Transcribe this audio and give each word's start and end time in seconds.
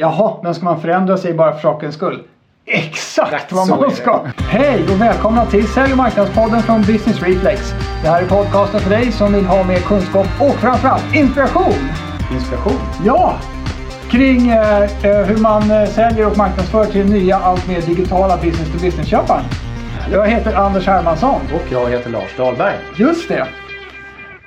Jaha, 0.00 0.40
men 0.42 0.54
ska 0.54 0.64
man 0.64 0.80
förändra 0.80 1.16
sig 1.16 1.34
bara 1.34 1.52
för 1.52 1.60
sakens 1.60 1.94
skull? 1.94 2.22
Exakt 2.64 3.32
Exakt 3.32 3.52
vad 3.52 3.68
man 3.68 3.90
ska! 3.90 4.26
Hej 4.36 4.82
och 4.82 5.00
välkomna 5.00 5.46
till 5.46 5.68
Sälj 5.68 5.92
och 5.92 5.98
marknadspodden 5.98 6.62
från 6.62 6.80
Business 6.80 7.22
Reflex. 7.22 7.72
Det 8.02 8.08
här 8.08 8.22
är 8.22 8.26
podcasten 8.26 8.80
för 8.80 8.90
dig 8.90 9.12
som 9.12 9.32
vill 9.32 9.44
ha 9.44 9.64
mer 9.64 9.78
kunskap 9.78 10.26
och 10.40 10.54
framförallt 10.54 11.14
inspiration. 11.14 11.88
Inspiration. 12.32 12.80
Ja! 13.04 13.36
Kring 14.10 14.48
eh, 14.48 14.82
eh, 14.82 15.26
hur 15.26 15.42
man 15.42 15.70
eh, 15.70 15.84
säljer 15.84 16.26
och 16.30 16.36
marknadsför 16.36 16.84
till 16.84 17.06
nya 17.10 17.36
allt 17.36 17.68
mer 17.68 17.80
digitala 17.80 18.36
business-to-business-köparen. 18.36 19.44
Jag 20.12 20.28
heter 20.28 20.54
Anders 20.54 20.86
Hermansson. 20.86 21.40
Och 21.54 21.72
jag 21.72 21.90
heter 21.90 22.10
Lars 22.10 22.36
Dahlberg. 22.36 22.74
Just 22.96 23.28
det. 23.28 23.46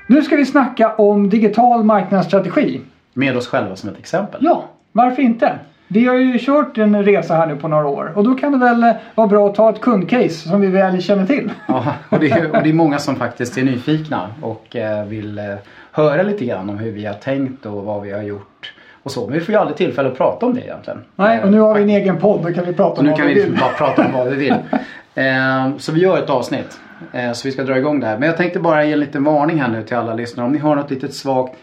Nu 0.07 0.21
ska 0.21 0.35
vi 0.35 0.45
snacka 0.45 0.95
om 0.95 1.29
digital 1.29 1.83
marknadsstrategi. 1.83 2.81
Med 3.13 3.37
oss 3.37 3.47
själva 3.47 3.75
som 3.75 3.89
ett 3.89 3.99
exempel. 3.99 4.39
Ja, 4.43 4.65
varför 4.91 5.21
inte? 5.21 5.59
Vi 5.87 6.05
har 6.05 6.15
ju 6.15 6.39
kört 6.39 6.77
en 6.77 7.03
resa 7.03 7.35
här 7.35 7.47
nu 7.47 7.55
på 7.55 7.67
några 7.67 7.87
år 7.87 8.11
och 8.15 8.23
då 8.23 8.35
kan 8.35 8.51
det 8.51 8.57
väl 8.57 8.83
eh, 8.83 8.91
vara 9.15 9.27
bra 9.27 9.47
att 9.49 9.55
ta 9.55 9.69
ett 9.69 9.81
kundcase 9.81 10.29
som 10.29 10.61
vi 10.61 10.67
väl 10.67 11.01
känner 11.01 11.25
till. 11.25 11.51
Ja, 11.67 11.83
och, 12.09 12.19
det 12.19 12.31
är, 12.31 12.55
och 12.55 12.63
det 12.63 12.69
är 12.69 12.73
många 12.73 12.97
som 12.99 13.15
faktiskt 13.15 13.57
är 13.57 13.63
nyfikna 13.63 14.27
och 14.41 14.75
eh, 14.75 15.05
vill 15.05 15.39
eh, 15.39 15.45
höra 15.91 16.23
lite 16.23 16.45
grann 16.45 16.69
om 16.69 16.77
hur 16.77 16.91
vi 16.91 17.05
har 17.05 17.13
tänkt 17.13 17.65
och 17.65 17.83
vad 17.83 18.01
vi 18.01 18.11
har 18.11 18.21
gjort. 18.21 18.73
Och 19.03 19.11
så. 19.11 19.25
Men 19.25 19.33
vi 19.33 19.39
får 19.39 19.53
ju 19.53 19.59
aldrig 19.59 19.77
tillfälle 19.77 20.09
att 20.09 20.17
prata 20.17 20.45
om 20.45 20.53
det 20.53 20.61
egentligen. 20.61 21.03
Nej, 21.15 21.43
och 21.43 21.51
nu 21.51 21.59
har 21.59 21.73
vi 21.75 21.81
en 21.81 21.89
egen 21.89 22.17
podd. 22.17 22.43
Då 22.43 22.53
kan 22.53 22.65
vi 22.65 22.73
prata 22.73 22.91
Och 22.91 22.99
om 22.99 23.05
nu 23.05 23.09
vad 23.11 23.19
kan 23.19 23.27
vi 23.27 23.33
vi 23.33 23.41
vill. 23.43 23.59
bara 23.59 23.69
prata 23.69 24.05
om 24.05 24.11
vad 24.13 24.27
vi 24.27 24.35
vill. 24.35 24.55
Så 25.77 25.91
vi 25.91 25.99
gör 26.01 26.17
ett 26.17 26.29
avsnitt. 26.29 26.79
Så 27.33 27.47
vi 27.47 27.51
ska 27.51 27.63
dra 27.63 27.77
igång 27.77 27.99
det 27.99 28.07
här. 28.07 28.17
Men 28.17 28.27
jag 28.27 28.37
tänkte 28.37 28.59
bara 28.59 28.83
ge 28.85 28.93
en 28.93 28.99
liten 28.99 29.23
varning 29.23 29.61
här 29.61 29.67
nu 29.69 29.83
till 29.83 29.97
alla 29.97 30.13
lyssnare. 30.13 30.45
Om 30.45 30.51
ni 30.53 30.59
har 30.59 30.75
något 30.75 30.91
litet 30.91 31.13
svagt 31.13 31.53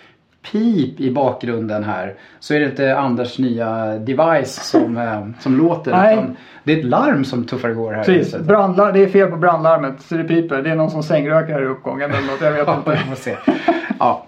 pip 0.52 1.00
i 1.00 1.10
bakgrunden 1.10 1.84
här. 1.84 2.14
Så 2.40 2.54
är 2.54 2.60
det 2.60 2.66
inte 2.66 2.98
Anders 2.98 3.38
nya 3.38 3.86
device 3.98 4.70
som, 4.70 4.96
eh, 4.96 5.26
som 5.40 5.56
låter. 5.58 5.90
Nej. 5.90 6.24
Det 6.64 6.72
är 6.72 6.78
ett 6.78 6.84
larm 6.84 7.24
som 7.24 7.44
tuffar 7.44 7.68
igång 7.70 7.94
här. 7.94 8.04
Precis, 8.04 8.38
brandlar, 8.38 8.92
det 8.92 9.00
är 9.02 9.08
fel 9.08 9.30
på 9.30 9.36
brandlarmet 9.36 9.94
så 10.02 10.14
det 10.14 10.24
piper. 10.24 10.62
Det 10.62 10.70
är 10.70 10.76
någon 10.76 10.90
som 10.90 11.02
sängrökar 11.02 11.52
här 11.54 11.62
i 11.62 11.66
uppgången 11.66 12.10
eller 12.10 12.26
något. 12.26 12.40
Jag 12.40 12.52
vet 12.52 12.66
Ja, 12.66 12.76
inte. 12.76 12.96
får 12.96 13.14
se. 13.14 13.36
Ja. 13.98 14.26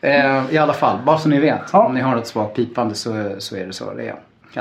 Eh, 0.00 0.42
I 0.50 0.58
alla 0.58 0.72
fall, 0.72 0.96
bara 1.06 1.18
så 1.18 1.28
ni 1.28 1.40
vet. 1.40 1.60
Ja. 1.72 1.86
Om 1.86 1.94
ni 1.94 2.00
har 2.00 2.16
något 2.16 2.26
svagt 2.26 2.56
pipande 2.56 2.94
så, 2.94 3.30
så 3.38 3.56
är 3.56 3.66
det 3.66 3.72
så 3.72 3.94
det 3.94 4.08
är. 4.08 4.14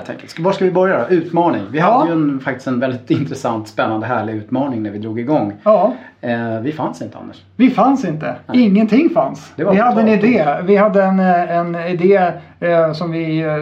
Enkelt. 0.10 0.30
Ska, 0.30 0.44
var 0.44 0.52
ska 0.52 0.66
vi 0.66 0.72
börja 0.72 0.98
då? 1.00 1.16
Utmaning. 1.16 1.62
Vi 1.72 1.80
Ja. 1.80 1.86
hade 1.98 2.08
ju 2.08 2.14
en, 2.14 2.40
faktiskt 2.40 2.68
en 2.68 2.80
väldigt 2.80 3.12
intressant, 3.20 3.68
spännande, 3.68 4.08
härlig 4.08 4.34
utmaning 4.34 4.84
när 4.84 4.92
vi 4.92 5.00
drog 5.00 5.20
igång. 5.20 5.54
Ja, 5.64 5.94
Eh, 6.22 6.60
vi 6.60 6.72
fanns 6.72 7.02
inte 7.02 7.18
Anders. 7.18 7.44
vi 7.56 7.70
fanns 7.70 8.06
inte. 8.06 8.36
Ingenting 8.54 9.10
fanns. 9.10 9.54
Vi 9.56 9.64
hade 9.80 10.02
en 10.02 10.08
idé. 10.08 10.56
Vi 10.64 10.76
hade 10.76 11.04
en, 11.04 11.20
eh, 11.20 11.58
en 11.58 11.76
idé 11.76 12.32
eh, 12.60 12.94
som 12.94 13.12
vi, 13.12 13.40
eh, 13.40 13.56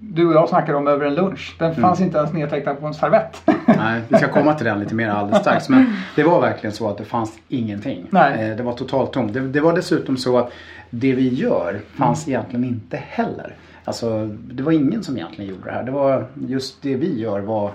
du 0.00 0.26
och 0.26 0.34
jag 0.34 0.48
snackade 0.48 0.78
om 0.78 0.86
över 0.88 1.06
en 1.06 1.14
lunch. 1.14 1.56
Den 1.58 1.70
Mm. 1.70 1.82
fanns 1.82 2.00
inte 2.00 2.18
ens 2.18 2.32
nedtecknad 2.32 2.80
på 2.80 2.86
en 2.86 2.94
servett. 2.94 3.42
Nej, 3.66 4.00
vi 4.08 4.16
ska 4.16 4.28
komma 4.28 4.54
till 4.54 4.66
den 4.66 4.80
lite 4.80 4.94
mer 4.94 5.08
alldeles 5.08 5.40
strax. 5.40 5.68
Men 5.68 5.86
det 6.16 6.22
var 6.22 6.40
verkligen 6.40 6.72
så 6.74 6.88
att 6.88 6.98
det 6.98 7.04
fanns 7.04 7.32
ingenting. 7.48 8.06
Nej. 8.10 8.50
Eh, 8.50 8.56
det 8.56 8.62
var 8.62 8.72
totalt 8.72 9.12
tomt. 9.12 9.32
Det, 9.34 9.40
det 9.40 9.60
var 9.60 9.72
dessutom 9.72 10.16
så 10.16 10.38
att 10.38 10.52
det 10.90 11.12
vi 11.14 11.28
gör 11.34 11.80
fanns 11.96 12.26
Mm. 12.26 12.34
egentligen 12.40 12.64
inte 12.64 12.96
heller. 13.08 13.54
Alltså, 13.88 14.26
det 14.26 14.62
var 14.62 14.72
ingen 14.72 15.02
som 15.02 15.16
egentligen 15.16 15.50
gjorde 15.50 15.64
det 15.64 15.72
här. 15.72 15.82
Det 15.82 15.90
var 15.90 16.24
just 16.48 16.82
det 16.82 16.94
vi 16.96 17.20
gör 17.20 17.40
var 17.40 17.70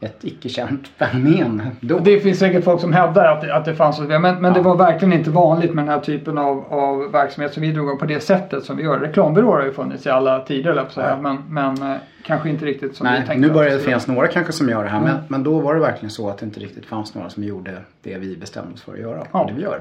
ett 0.00 0.24
icke-känt 0.24 0.88
fenomen 0.98 1.62
då. 1.80 1.98
Det 1.98 2.20
finns 2.20 2.38
säkert 2.38 2.64
folk 2.64 2.80
som 2.80 2.92
hävdar 2.92 3.24
att, 3.32 3.40
det- 3.40 3.54
att 3.56 3.64
det 3.64 3.74
fanns. 3.74 4.00
Men, 4.00 4.20
men 4.22 4.42
det 4.42 4.52
Ja. 4.54 4.62
var 4.62 4.76
verkligen 4.76 5.12
inte 5.12 5.30
vanligt 5.30 5.74
med 5.74 5.84
den 5.84 5.92
här 5.94 6.00
typen 6.00 6.38
av, 6.38 6.64
av 6.72 7.12
verksamhet 7.12 7.52
som 7.54 7.62
vi 7.62 7.72
drog 7.72 7.86
igång 7.86 7.98
på 7.98 8.06
det 8.06 8.20
sättet 8.20 8.64
som 8.64 8.76
vi 8.76 8.82
gör. 8.82 8.98
Reklambyråer 8.98 9.56
har 9.58 9.64
ju 9.64 9.72
funnits 9.72 10.06
i 10.06 10.10
alla 10.10 10.40
tider, 10.40 10.72
på 10.74 10.80
att 10.80 10.92
säga. 10.92 11.08
Ja. 11.08 11.16
Men, 11.22 11.36
men 11.48 11.92
eh, 11.92 11.98
kanske 12.22 12.48
inte 12.48 12.64
riktigt 12.64 12.96
som 12.96 13.06
vi 13.06 13.10
Nej, 13.12 13.26
tänkte. 13.26 13.46
nu 13.48 13.52
börjar 13.54 13.70
det 13.70 13.78
finnas 13.78 14.06
några 14.06 14.26
kanske 14.26 14.52
som 14.52 14.68
gör 14.68 14.84
det 14.84 14.90
här. 14.90 14.98
Mm. 14.98 15.10
Men, 15.10 15.20
men 15.28 15.42
då 15.42 15.60
var 15.60 15.74
det 15.74 15.80
verkligen 15.80 16.10
så 16.10 16.28
att 16.28 16.38
det 16.38 16.46
inte 16.46 16.60
riktigt 16.60 16.86
fanns 16.86 17.14
några 17.14 17.30
som 17.30 17.44
gjorde 17.44 17.72
det 18.02 18.18
vi 18.18 18.36
bestämde 18.36 18.72
oss 18.74 18.82
för 18.82 18.92
att 18.92 18.98
göra. 18.98 19.22
Ja. 19.32 19.44
Det 19.48 19.54
vi 19.54 19.62
gör. 19.62 19.80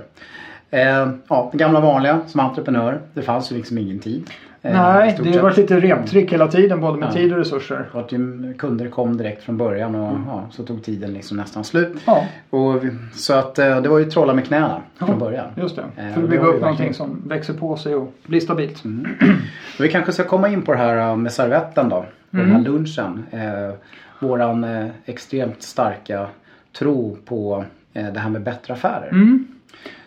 Eh, 0.69 1.09
ja, 1.27 1.47
den 1.51 1.57
gamla 1.57 1.79
vanliga 1.79 2.19
som 2.27 2.39
entreprenör. 2.39 2.99
Det 3.13 3.21
fanns 3.21 3.51
ju 3.51 3.55
liksom 3.55 3.77
ingen 3.77 3.99
tid. 3.99 4.29
Eh, 4.67 4.73
Nej, 4.81 5.17
det 5.23 5.33
har 5.35 5.41
varit 5.43 5.57
lite 5.57 5.79
reptryck 5.79 6.33
hela 6.33 6.47
tiden 6.47 6.81
både 6.81 6.97
med 6.99 7.07
Ja. 7.09 7.13
tid 7.13 7.31
och 7.31 7.37
resurser. 7.37 7.89
Att 7.93 8.11
ju 8.11 8.53
kunder 8.57 8.89
kom 8.89 9.17
direkt 9.17 9.43
från 9.43 9.57
början 9.57 9.95
och 9.95 10.09
Mm. 10.11 10.23
ja, 10.27 10.47
så 10.51 10.63
tog 10.63 10.83
tiden 10.83 11.13
liksom 11.13 11.37
nästan 11.37 11.63
slut. 11.63 11.97
Ja, 12.05 12.25
Och 12.49 12.83
så 13.13 13.33
att 13.33 13.59
eh, 13.59 13.81
det 13.81 13.89
var 13.89 13.99
ju 13.99 14.05
trolla 14.05 14.33
med 14.33 14.45
knäna 14.45 14.81
från 14.97 15.09
Ja. 15.09 15.15
början. 15.15 15.47
just 15.55 15.75
det. 15.75 15.81
Eh, 15.97 16.13
För 16.13 16.17
och 16.17 16.23
att 16.23 16.29
bygga 16.29 16.43
upp 16.43 16.61
någonting 16.61 16.93
som 16.93 17.21
växer 17.27 17.53
på 17.53 17.77
sig 17.77 17.95
och 17.95 18.13
blir 18.25 18.39
stabilt. 18.39 18.83
Men 18.83 19.07
vi 19.79 19.89
kanske 19.89 20.11
ska 20.11 20.23
komma 20.23 20.49
in 20.49 20.61
på 20.61 20.71
det 20.71 20.77
här 20.77 21.15
med 21.15 21.31
servetten 21.31 21.89
då. 21.89 22.05
På 22.31 22.37
den 22.37 22.51
här 22.51 22.61
lunchen. 22.61 23.23
Eh, 23.31 23.73
våran 24.19 24.63
eh, 24.63 24.87
extremt 25.05 25.61
starka 25.63 26.27
tro 26.79 27.17
på 27.25 27.65
eh, 27.93 28.05
det 28.13 28.19
här 28.19 28.29
med 28.29 28.41
bättre 28.41 28.73
affärer. 28.73 29.09
Mm. 29.11 29.47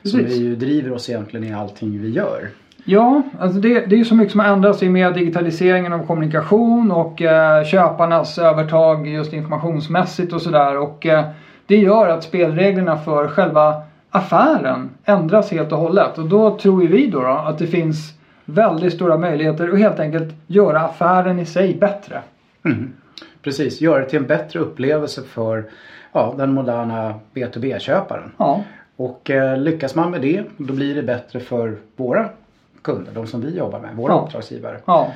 Som 0.02 0.18
vi 0.24 0.36
ju 0.36 0.56
driver 0.56 0.92
oss 0.92 1.08
egentligen 1.10 1.46
i 1.46 1.54
allting 1.54 2.00
vi 2.02 2.10
gör. 2.10 2.48
Ja, 2.84 3.22
alltså 3.38 3.60
det, 3.60 3.86
det 3.86 3.94
är 3.94 3.98
ju 3.98 4.04
så 4.04 4.14
mycket 4.14 4.32
som 4.32 4.40
har 4.40 4.46
ändrats 4.46 4.82
i 4.82 4.88
och 4.88 4.92
med 4.92 5.14
digitaliseringen 5.14 5.92
av 5.92 6.06
kommunikation 6.06 6.92
och 6.92 7.22
eh, 7.22 7.64
köparnas 7.64 8.38
övertag 8.38 9.08
just 9.08 9.32
informationsmässigt 9.32 10.32
och 10.32 10.42
sådär. 10.42 10.78
Och 10.78 11.06
eh, 11.06 11.24
det 11.66 11.76
gör 11.76 12.08
att 12.08 12.24
spelreglerna 12.24 12.96
för 12.96 13.28
själva 13.28 13.82
affären 14.10 14.90
ändras 15.04 15.50
helt 15.50 15.72
och 15.72 15.78
hållet. 15.78 16.18
Och 16.18 16.28
då 16.28 16.58
tror 16.58 16.82
ju 16.82 16.88
vi 16.88 17.06
då, 17.06 17.20
då 17.20 17.28
att 17.28 17.58
det 17.58 17.66
finns 17.66 18.14
väldigt 18.44 18.92
stora 18.92 19.18
möjligheter 19.18 19.68
att 19.68 19.78
helt 19.78 20.00
enkelt 20.00 20.34
göra 20.46 20.80
affären 20.80 21.38
i 21.38 21.46
sig 21.46 21.74
bättre. 21.74 22.22
Mm. 22.64 22.92
Precis, 23.42 23.80
göra 23.80 23.98
det 23.98 24.06
till 24.06 24.18
en 24.18 24.26
bättre 24.26 24.60
upplevelse 24.60 25.22
för 25.22 25.64
ja, 26.12 26.34
den 26.38 26.52
moderna 26.52 27.14
B2B-köparen. 27.34 28.30
Ja, 28.36 28.64
Och 28.96 29.30
eh, 29.30 29.58
lyckas 29.58 29.94
man 29.94 30.10
med 30.10 30.20
det, 30.20 30.44
då 30.56 30.74
blir 30.74 30.94
det 30.94 31.02
bättre 31.02 31.40
för 31.40 31.76
våra 31.96 32.28
kunder, 32.82 33.12
de 33.14 33.26
som 33.26 33.40
vi 33.40 33.56
jobbar 33.58 33.78
med, 33.80 33.96
våra 33.96 34.12
Ja. 34.12 34.18
uppdragsgivare. 34.26 34.76
ja. 34.84 35.08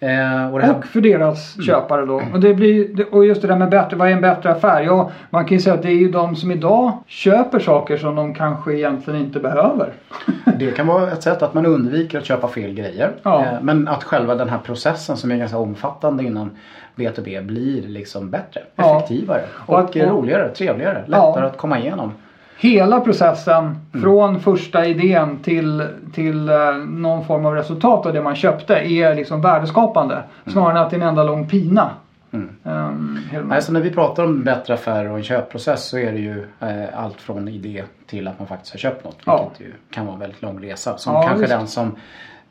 Eh, 0.00 0.54
och 0.54 0.76
Och 0.76 0.84
för 0.86 1.00
deras 1.00 1.62
köpare 1.66 2.06
då. 2.06 2.22
Och, 2.32 2.40
det 2.40 2.54
blir, 2.54 3.14
och 3.14 3.26
just 3.26 3.42
det 3.42 3.48
där 3.48 3.56
med 3.56 3.70
bättre, 3.70 3.96
vad 3.96 4.08
är 4.08 4.12
en 4.12 4.20
bättre 4.20 4.50
affär? 4.52 4.82
Ja, 4.82 5.10
man 5.30 5.44
kan 5.44 5.56
ju 5.56 5.60
säga 5.60 5.74
att 5.74 5.82
det 5.82 5.88
är 5.88 5.96
ju 5.96 6.10
de 6.10 6.36
som 6.36 6.50
idag 6.50 6.92
köper 7.06 7.58
saker 7.58 7.96
som 7.96 8.14
de 8.16 8.34
kanske 8.34 8.74
egentligen 8.74 9.20
inte 9.20 9.40
behöver. 9.40 9.92
det 10.58 10.70
kan 10.70 10.86
vara 10.86 11.10
ett 11.12 11.22
sätt 11.22 11.42
att 11.42 11.54
man 11.54 11.66
undviker 11.66 12.18
att 12.18 12.24
köpa 12.24 12.48
fel 12.48 12.74
grejer. 12.74 13.10
Ja. 13.22 13.44
Eh, 13.44 13.52
men 13.62 13.88
att 13.88 14.04
själva 14.04 14.34
den 14.34 14.48
här 14.48 14.58
processen 14.58 15.16
som 15.16 15.30
är 15.30 15.36
ganska 15.36 15.58
omfattande 15.58 16.24
inom 16.24 16.50
B2B 16.96 17.42
blir 17.46 17.82
liksom 17.88 18.30
bättre, 18.30 18.60
Ja. 18.76 18.96
effektivare 18.96 19.42
och, 19.66 19.78
Och 19.84 19.96
eh, 19.96 20.10
roligare, 20.10 20.48
trevligare, 20.48 21.04
lättare 21.06 21.46
att 21.46 21.56
komma 21.56 21.78
igenom. 21.78 22.12
Hela 22.60 23.00
processen 23.00 23.76
från 24.02 24.40
första 24.40 24.86
idén 24.86 25.38
till, 25.38 25.86
till 26.14 26.48
eh, 26.48 26.74
någon 26.76 27.24
form 27.24 27.46
av 27.46 27.54
resultat 27.54 28.06
av 28.06 28.12
det 28.12 28.22
man 28.22 28.36
köpte 28.36 28.74
är 28.74 29.14
liksom 29.14 29.40
värdeskapande. 29.40 30.22
Snarare 30.46 30.70
än 30.70 30.76
att 30.76 30.90
det 30.90 30.96
är 30.96 31.00
en 31.00 31.08
enda 31.08 31.24
lång 31.24 31.48
pina. 31.48 31.90
Mm. 32.30 32.48
Um, 32.62 33.18
Nej, 33.44 33.62
så 33.62 33.72
när 33.72 33.80
vi 33.80 33.90
pratar 33.90 34.24
om 34.24 34.44
bättre 34.44 34.74
affärer 34.74 35.10
och 35.10 35.16
en 35.16 35.22
köpprocess 35.22 35.88
så 35.88 35.98
är 35.98 36.12
det 36.12 36.18
ju 36.18 36.46
eh, 36.60 37.04
allt 37.04 37.20
från 37.20 37.48
idé 37.48 37.84
till 38.06 38.28
att 38.28 38.38
man 38.38 38.48
faktiskt 38.48 38.72
har 38.72 38.78
köpt 38.78 39.04
något. 39.04 39.18
Ja. 39.24 39.48
Vilket 39.48 39.66
ju 39.66 39.72
kan 39.90 40.06
vara 40.06 40.14
en 40.14 40.20
väldigt 40.20 40.42
lång 40.42 40.62
resa. 40.62 40.98
Som 40.98 41.14
Ja, 41.14 41.22
kanske 41.22 41.40
visst. 41.40 41.50
den 41.50 41.68
som 41.68 41.96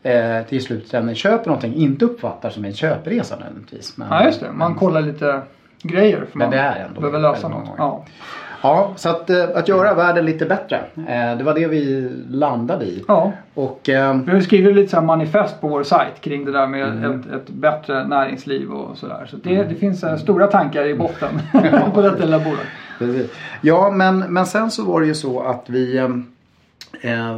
eh, 0.04 0.44
till 0.50 0.64
slutändan 0.64 1.16
köper 1.16 1.46
någonting 1.46 1.76
inte 1.76 2.06
uppfattar 2.06 2.50
som 2.50 2.66
en 2.66 2.74
köpresa 2.74 3.36
nödvändigtvis. 3.36 3.98
Men, 3.98 4.08
ja, 4.12 4.26
just 4.26 4.40
det. 4.40 4.52
Man 4.52 4.76
kollar 4.76 5.02
lite 5.02 5.42
grejer. 5.82 6.26
För 6.32 6.38
Men 6.38 6.50
man 6.50 6.58
det 6.58 6.64
är 6.64 6.86
ändå 6.86 7.02
behöver 7.02 7.20
lösa 7.20 7.48
något. 7.48 7.70
Ja. 7.78 8.06
Ja, 8.62 8.94
så 8.96 9.10
att, 9.10 9.30
eh, 9.30 9.44
att 9.56 9.68
göra 9.68 9.94
världen 9.94 10.26
lite 10.26 10.46
bättre. 10.46 10.78
Eh, 10.96 11.38
det 11.38 11.44
var 11.44 11.54
det 11.54 11.68
vi 11.68 12.10
landade 12.30 12.86
i. 12.86 13.04
ja. 13.08 13.32
Och 13.54 13.90
eh, 13.90 14.18
Vi 14.26 14.32
har 14.32 14.40
skrivit 14.42 14.76
lite 14.76 14.90
så 14.90 15.02
manifest 15.02 15.62
på 15.62 15.68
vår 15.68 15.84
sajt 15.84 16.22
kring 16.22 16.46
det 16.46 16.52
där 16.52 16.68
med 16.68 16.88
Mm. 16.88 17.20
ett, 17.20 17.26
ett 17.28 17.50
bättre 17.50 18.08
näringsliv 18.08 18.72
och 18.72 18.98
sådär. 18.98 19.26
Så 19.30 19.38
det, 19.38 19.64
det 19.64 19.76
finns 19.76 20.06
stora 20.22 20.48
tankar 20.48 20.86
i 20.86 20.96
botten 20.96 21.30
på 21.94 22.02
detta 22.02 22.24
lilla 22.26 22.40
bolag. 22.40 22.66
Precis. 23.00 23.32
Ja, 23.62 23.92
men, 23.92 24.20
men 24.20 24.46
sen 24.46 24.72
så 24.72 24.86
var 24.86 25.02
det 25.02 25.08
ju 25.08 25.16
så 25.16 25.40
att 25.44 25.64
vi, 25.70 26.02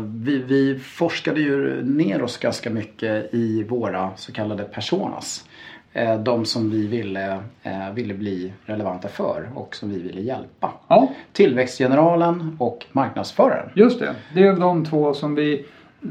vi, 0.03 0.37
vi 0.37 0.79
forskade 0.79 1.41
ju 1.41 1.83
ner 1.83 2.21
oss 2.23 2.37
ganska 2.37 2.69
mycket 2.69 3.33
i 3.33 3.63
våra 3.63 4.09
så 4.15 4.31
kallade 4.31 4.63
personas. 4.63 5.45
Eh, 5.93 6.19
de 6.19 6.45
som 6.45 6.69
vi 6.71 6.87
ville, 6.87 7.39
eh, 7.63 7.91
ville 7.93 8.13
bli 8.13 8.53
relevanta 8.65 9.07
för 9.07 9.49
och 9.55 9.75
som 9.75 9.89
vi 9.89 9.99
ville 10.01 10.21
hjälpa. 10.21 10.71
Ja, 10.87 11.11
Tillväxtgeneralen 11.33 12.55
och 12.59 12.85
marknadsföraren. 12.91 13.69
just 13.75 13.99
det. 13.99 14.15
Det 14.33 14.43
är 14.47 14.53
de 14.53 14.85
två 14.85 15.13
som 15.13 15.35
vi, 15.35 15.65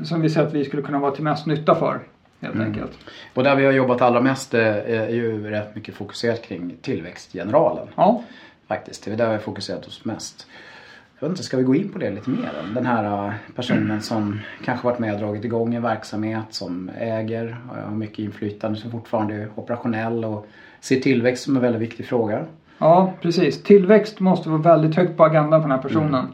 som 0.04 0.20
vi 0.20 0.30
ser 0.30 0.42
att 0.42 0.52
vi 0.54 0.64
skulle 0.64 0.82
kunna 0.82 0.98
vara 0.98 1.10
till 1.10 1.24
mest 1.24 1.46
nytta 1.46 1.74
för. 1.74 2.00
Helt 2.40 2.54
Mm. 2.54 2.66
enkelt. 2.66 2.92
Och 3.34 3.44
där 3.44 3.56
vi 3.56 3.64
har 3.64 3.72
jobbat 3.72 4.02
allra 4.02 4.20
mest 4.20 4.54
eh, 4.54 4.62
är 4.66 5.08
ju 5.08 5.50
rätt 5.50 5.74
mycket 5.74 5.94
fokuserat 5.94 6.42
kring 6.42 6.76
tillväxtgeneralen. 6.82 7.86
Ja, 7.94 8.22
Faktiskt, 8.68 9.04
det 9.04 9.12
är 9.12 9.16
där 9.16 9.26
vi 9.26 9.32
har 9.32 9.38
fokuserat 9.38 9.86
oss 9.86 10.04
mest. 10.04 10.46
Jag 11.20 11.28
vet 11.28 11.32
inte, 11.32 11.42
ska 11.42 11.56
vi 11.56 11.62
gå 11.62 11.74
in 11.74 11.88
på 11.88 11.98
det 11.98 12.10
lite 12.10 12.30
mer? 12.30 12.50
Den 12.74 12.86
här 12.86 13.26
äh, 13.26 13.32
personen 13.56 14.02
som 14.02 14.40
kanske 14.64 14.86
varit 14.86 14.98
med 14.98 15.14
och 15.14 15.20
dragit 15.20 15.44
igång 15.44 15.74
en 15.74 15.82
verksamhet 15.82 16.44
som 16.50 16.90
äger, 16.98 17.56
har 17.68 17.90
mycket 17.90 18.18
inflytande, 18.18 18.78
som 18.78 18.90
fortfarande 18.90 19.34
är 19.34 19.48
operationell 19.54 20.24
och 20.24 20.46
ser 20.80 21.00
tillväxt 21.00 21.44
som 21.44 21.56
en 21.56 21.62
väldigt 21.62 21.82
viktig 21.82 22.06
fråga. 22.06 22.44
Ja, 22.78 23.12
precis. 23.22 23.62
Tillväxt 23.62 24.20
måste 24.20 24.48
vara 24.48 24.62
väldigt 24.62 24.96
högt 24.96 25.16
på 25.16 25.24
agendan 25.24 25.62
för 25.62 25.68
den 25.68 25.78
här 25.78 25.88
personen. 25.88 26.26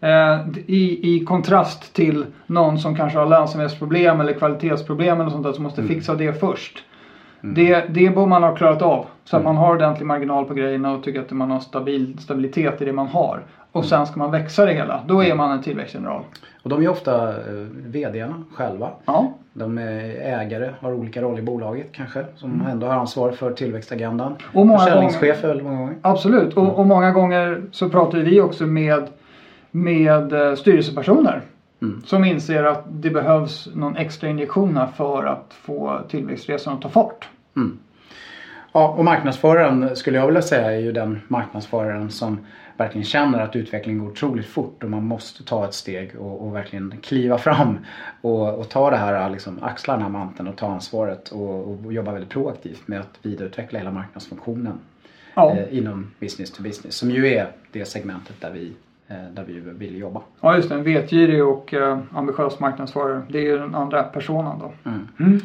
Eh, 0.00 0.58
i, 0.66 1.16
I 1.16 1.24
kontrast 1.24 1.94
till 1.94 2.26
någon 2.46 2.78
som 2.78 2.96
kanske 2.96 3.18
har 3.18 3.26
lönsamhetsproblem 3.26 4.20
eller 4.20 4.32
kvalitetsproblem 4.32 5.20
eller 5.20 5.30
sånt 5.30 5.44
där 5.44 5.52
som 5.52 5.62
måste 5.62 5.82
fixa 5.82 6.14
det 6.14 6.40
först. 6.40 6.84
Det, 7.40 7.84
det 7.88 8.14
bör 8.14 8.26
man 8.26 8.42
ha 8.42 8.56
klarat 8.56 8.82
av. 8.82 9.06
Så 9.24 9.36
att 9.36 9.44
man 9.44 9.56
har 9.56 9.74
ordentlig 9.74 10.06
marginal 10.06 10.44
på 10.44 10.54
grejerna 10.54 10.92
och 10.92 11.02
tycker 11.02 11.20
att 11.20 11.30
man 11.30 11.50
har 11.50 11.60
stabil, 11.60 12.18
stabilitet 12.18 12.82
i 12.82 12.84
det 12.84 12.92
man 12.92 13.06
har. 13.06 13.42
Och 13.76 13.84
sen 13.84 14.06
ska 14.06 14.18
man 14.18 14.30
växa 14.30 14.64
det 14.64 14.72
hela. 14.72 15.00
Då 15.06 15.24
är 15.24 15.34
man 15.34 15.50
en 15.52 15.62
tillväxtgeneral. 15.62 16.22
Och 16.62 16.70
de 16.70 16.82
är 16.82 16.88
ofta 16.88 17.28
eh, 17.28 17.34
VDarna 17.86 18.42
själva. 18.54 18.90
Ja, 19.04 19.32
De 19.52 19.78
är 19.78 20.40
ägare, 20.40 20.70
har 20.80 20.92
olika 20.92 21.22
roller 21.22 21.38
i 21.38 21.42
bolaget 21.42 21.86
kanske. 21.92 22.24
Som 22.36 22.66
ändå 22.70 22.86
har 22.86 22.94
ansvar 22.94 23.32
för 23.32 23.50
tillväxtagendan. 23.50 24.34
Och 24.54 24.66
många 24.66 24.78
Försäljningschefer 24.78 25.48
väldigt 25.48 25.66
många 25.66 25.78
gånger. 25.78 25.96
absolut. 26.02 26.54
Och, 26.54 26.78
och 26.78 26.86
många 26.86 27.10
gånger 27.10 27.62
så 27.72 27.88
pratar 27.88 28.18
vi 28.18 28.40
också 28.40 28.66
med, 28.66 29.06
med 29.70 30.32
eh, 30.32 30.54
styrelsepersoner. 30.54 31.42
Mm. 31.82 32.02
Som 32.04 32.24
inser 32.24 32.64
att 32.64 32.84
det 32.88 33.10
behövs 33.10 33.68
någon 33.74 33.96
extra 33.96 34.28
injektion 34.28 34.80
för 34.96 35.24
att 35.24 35.54
få 35.60 35.98
tillväxtresan 36.08 36.74
att 36.74 36.82
ta 36.82 36.88
fart. 36.88 37.28
Ja, 38.76 38.88
och 38.88 39.04
marknadsföraren 39.04 39.96
skulle 39.96 40.18
jag 40.18 40.26
vilja 40.26 40.42
säga 40.42 40.72
är 40.72 40.78
ju 40.78 40.92
den 40.92 41.20
marknadsföraren 41.28 42.10
som 42.10 42.38
verkligen 42.76 43.04
känner 43.04 43.40
att 43.40 43.56
utvecklingen 43.56 44.04
går 44.04 44.10
otroligt 44.10 44.46
fort 44.46 44.84
och 44.84 44.90
man 44.90 45.04
måste 45.04 45.44
ta 45.44 45.64
ett 45.64 45.74
steg 45.74 46.16
och, 46.18 46.46
och 46.46 46.54
verkligen 46.54 46.94
kliva 47.02 47.38
fram 47.38 47.78
och, 48.20 48.58
och 48.58 48.68
ta 48.68 48.90
det 48.90 48.96
här, 48.96 49.30
liksom, 49.30 49.58
axla 49.62 49.94
den 49.94 50.02
här 50.02 50.08
manteln 50.08 50.48
och 50.48 50.56
ta 50.56 50.66
ansvaret 50.66 51.28
och, 51.28 51.70
och 51.70 51.92
jobba 51.92 52.12
väldigt 52.12 52.30
proaktivt 52.30 52.88
med 52.88 53.00
att 53.00 53.18
vidareutveckla 53.22 53.78
hela 53.78 53.90
marknadsfunktionen 53.90 54.78
Ja, 55.34 55.56
eh, 55.56 55.78
inom 55.78 56.10
business 56.20 56.50
to 56.50 56.62
business 56.62 56.94
som 56.94 57.10
ju 57.10 57.26
är 57.28 57.48
det 57.72 57.84
segmentet 57.84 58.40
där 58.40 58.50
vi, 58.50 58.72
eh, 59.08 59.24
där 59.34 59.44
vi 59.46 59.60
vill 59.60 59.98
jobba. 59.98 60.20
ja 60.40 60.56
just 60.56 60.68
det. 60.68 60.74
En 60.74 60.82
vetgirig 60.82 61.44
och 61.44 61.74
eh, 61.74 61.98
ambitiös 62.12 62.60
marknadsförare. 62.60 63.22
Det 63.28 63.38
är 63.38 63.42
ju 63.42 63.58
den 63.58 63.74
andra 63.74 64.02
personen 64.02 64.58
då. 64.58 64.90
Mm. 65.18 65.40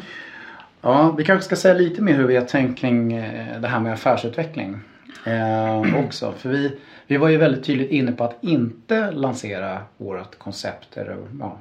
Ja, 0.81 1.15
vi 1.17 1.23
kanske 1.23 1.45
ska 1.45 1.55
säga 1.55 1.73
lite 1.73 2.01
mer 2.01 2.13
hur 2.13 2.27
vi 2.27 2.35
har 2.35 2.45
tänkt 2.45 2.79
kring 2.79 3.13
eh, 3.13 3.61
det 3.61 3.67
här 3.67 3.79
med 3.79 3.93
affärsutveckling 3.93 4.79
eh, 5.25 6.05
också. 6.05 6.33
För 6.37 6.49
vi, 6.49 6.79
vi 7.07 7.17
var 7.17 7.29
ju 7.29 7.37
väldigt 7.37 7.63
tydligt 7.63 7.91
inne 7.91 8.11
på 8.11 8.23
att 8.23 8.37
inte 8.41 9.11
lansera 9.11 9.77
vårt 9.97 10.39
koncept 10.39 10.97
eller 10.97 11.17
ja, 11.39 11.57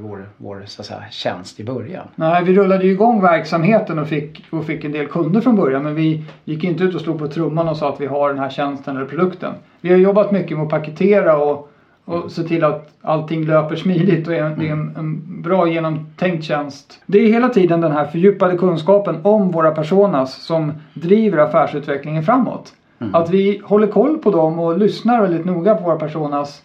vår, 0.00 0.28
vår 0.36 0.62
så 0.66 0.82
att 0.82 0.86
säga, 0.86 1.04
tjänst 1.10 1.60
i 1.60 1.64
början. 1.64 2.08
Nej, 2.14 2.44
vi 2.44 2.54
rullade 2.54 2.84
ju 2.84 2.92
igång 2.92 3.22
verksamheten 3.22 3.98
och 3.98 4.08
fick, 4.08 4.46
och 4.50 4.66
fick 4.66 4.84
en 4.84 4.92
del 4.92 5.06
kunder 5.06 5.40
från 5.40 5.56
början. 5.56 5.82
Men 5.82 5.94
vi 5.94 6.24
gick 6.44 6.64
inte 6.64 6.84
ut 6.84 6.94
och 6.94 7.00
slog 7.00 7.18
på 7.18 7.28
trumman 7.28 7.68
och 7.68 7.76
sa 7.76 7.92
att 7.92 8.00
vi 8.00 8.06
har 8.06 8.28
den 8.28 8.38
här 8.38 8.50
tjänsten 8.50 8.96
eller 8.96 9.06
produkten. 9.06 9.54
Vi 9.80 9.90
har 9.90 9.96
jobbat 9.96 10.32
mycket 10.32 10.56
med 10.56 10.64
att 10.64 10.70
paketera 10.70 11.36
och, 11.36 11.71
och 12.04 12.30
se 12.30 12.42
till 12.42 12.64
att 12.64 12.88
allting 13.02 13.44
löper 13.44 13.76
smidigt 13.76 14.28
och 14.28 14.34
är, 14.34 14.56
det 14.58 14.68
är 14.68 14.72
en, 14.72 14.96
en 14.96 15.42
bra 15.42 15.68
genomtänkt 15.68 16.44
tjänst. 16.44 17.02
Det 17.06 17.18
är 17.18 17.26
hela 17.26 17.48
tiden 17.48 17.80
den 17.80 17.92
här 17.92 18.04
fördjupade 18.04 18.58
kunskapen 18.58 19.16
om 19.22 19.50
våra 19.50 19.70
personas 19.70 20.44
som 20.44 20.72
driver 20.94 21.38
affärsutvecklingen 21.38 22.22
framåt. 22.22 22.72
Att 23.12 23.30
vi 23.30 23.62
håller 23.64 23.86
koll 23.86 24.18
på 24.18 24.30
dem 24.30 24.58
och 24.58 24.78
lyssnar 24.78 25.22
väldigt 25.22 25.44
noga 25.44 25.74
på 25.74 25.84
våra 25.84 25.96
personas. 25.96 26.62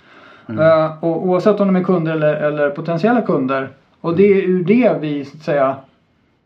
Eh, 0.49 1.03
och, 1.03 1.27
oavsett 1.27 1.59
om 1.59 1.67
de 1.67 1.75
är 1.75 1.83
kunder 1.83 2.11
eller, 2.11 2.33
eller 2.33 2.69
potentiella 2.69 3.21
kunder. 3.21 3.69
Och 4.01 4.15
det 4.15 4.23
är 4.23 4.41
ur 4.41 4.63
det 4.63 4.97
vi 5.01 5.25
så 5.25 5.37
att 5.37 5.43
säga 5.43 5.75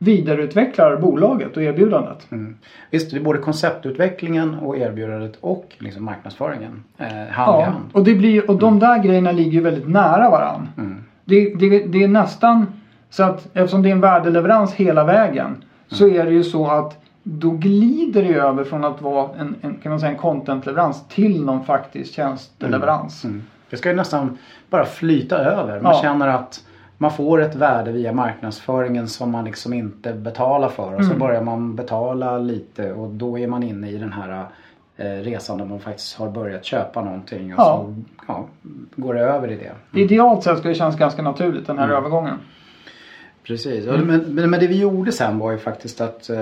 vidareutvecklar 0.02 0.96
bolaget 0.98 1.58
och 1.58 1.64
erbjudandet. 1.64 2.32
Mm. 2.32 2.56
Visst, 2.90 3.12
det 3.12 3.18
är 3.18 3.22
både 3.22 3.40
konceptutvecklingen 3.40 4.56
och 4.56 4.78
erbjudandet 4.78 5.38
och 5.42 5.76
liksom 5.80 6.06
marknadsföringen 6.06 6.84
eh, 6.98 7.06
hand 7.08 7.26
i 7.26 7.32
Ja, 7.36 7.64
hand. 7.64 7.84
och, 7.94 8.04
det 8.04 8.16
blir, 8.16 8.50
och 8.50 8.60
de 8.60 8.80
där 8.80 9.04
grejerna 9.04 9.32
ligger 9.32 9.52
ju 9.52 9.62
väldigt 9.62 9.88
nära 9.88 10.30
varann. 10.30 10.70
Mm. 10.78 11.04
Det, 11.26 11.54
det, 11.54 11.86
det 11.86 12.04
är 12.04 12.08
nästan 12.08 12.66
så 13.10 13.24
att 13.24 13.48
eftersom 13.54 13.82
det 13.82 13.90
är 13.90 13.94
en 13.94 14.02
värdeleverans 14.02 14.74
hela 14.74 15.04
vägen 15.04 15.64
så 15.88 16.08
är 16.10 16.26
det 16.26 16.32
ju 16.32 16.44
så 16.44 16.68
att 16.72 16.98
då 17.24 17.50
glider 17.52 18.24
det 18.24 18.34
över 18.34 18.64
från 18.64 18.84
att 18.86 19.02
vara 19.02 19.30
en, 19.40 19.56
en, 19.62 19.76
kan 19.84 19.90
man 19.90 20.00
säga, 20.00 20.12
en 20.12 20.18
contentleverans 20.18 21.08
till 21.08 21.46
någon 21.46 21.66
faktisk 21.66 22.14
tjänsteleverans. 22.14 23.24
Mm. 23.24 23.44
Det 23.70 23.78
ska 23.78 23.90
ju 23.90 23.96
nästan 23.96 24.38
bara 24.70 24.86
flyta 24.86 25.38
över. 25.38 25.80
Man 25.82 25.94
Ja. 25.96 26.02
känner 26.02 26.28
att 26.28 26.64
man 27.02 27.12
får 27.12 27.42
ett 27.42 27.56
värde 27.56 27.92
via 27.92 28.14
marknadsföringen 28.14 29.08
som 29.08 29.32
man 29.32 29.46
liksom 29.46 29.74
inte 29.74 30.14
betalar 30.14 30.70
för. 30.70 30.94
Och 30.96 31.04
så 31.06 31.10
Mm. 31.12 31.20
börjar 31.20 31.42
man 31.42 31.76
betala 31.76 32.38
lite 32.38 32.94
och 32.94 33.10
då 33.10 33.40
är 33.40 33.48
man 33.48 33.64
inne 33.64 33.90
i 33.90 33.98
den 33.98 34.14
här 34.14 34.46
eh, 34.98 35.06
resan 35.06 35.58
där 35.58 35.66
man 35.66 35.80
faktiskt 35.80 36.16
har 36.18 36.30
börjat 36.30 36.66
köpa 36.66 37.02
någonting. 37.02 37.54
Och 37.54 37.60
Ja. 37.60 37.64
så 37.86 37.96
ja, 38.28 38.46
går 38.96 39.14
det 39.14 39.20
över 39.22 39.52
i 39.52 39.56
det. 39.56 40.00
Idealt 40.00 40.44
sett 40.44 40.58
ska 40.60 40.68
det 40.70 40.76
kännas 40.76 40.98
ganska 40.98 41.22
naturligt 41.22 41.68
den 41.68 41.78
här 41.78 41.86
Mm. 41.86 41.98
övergången. 41.98 42.36
Precis, 43.44 43.88
Och 43.88 44.00
men, 44.00 44.50
men, 44.50 44.60
det 44.60 44.68
vi 44.68 44.80
gjorde 44.82 45.12
sen 45.12 45.40
var 45.40 45.52
ju 45.52 45.58
faktiskt 45.58 46.02
att 46.02 46.30
eh, 46.30 46.40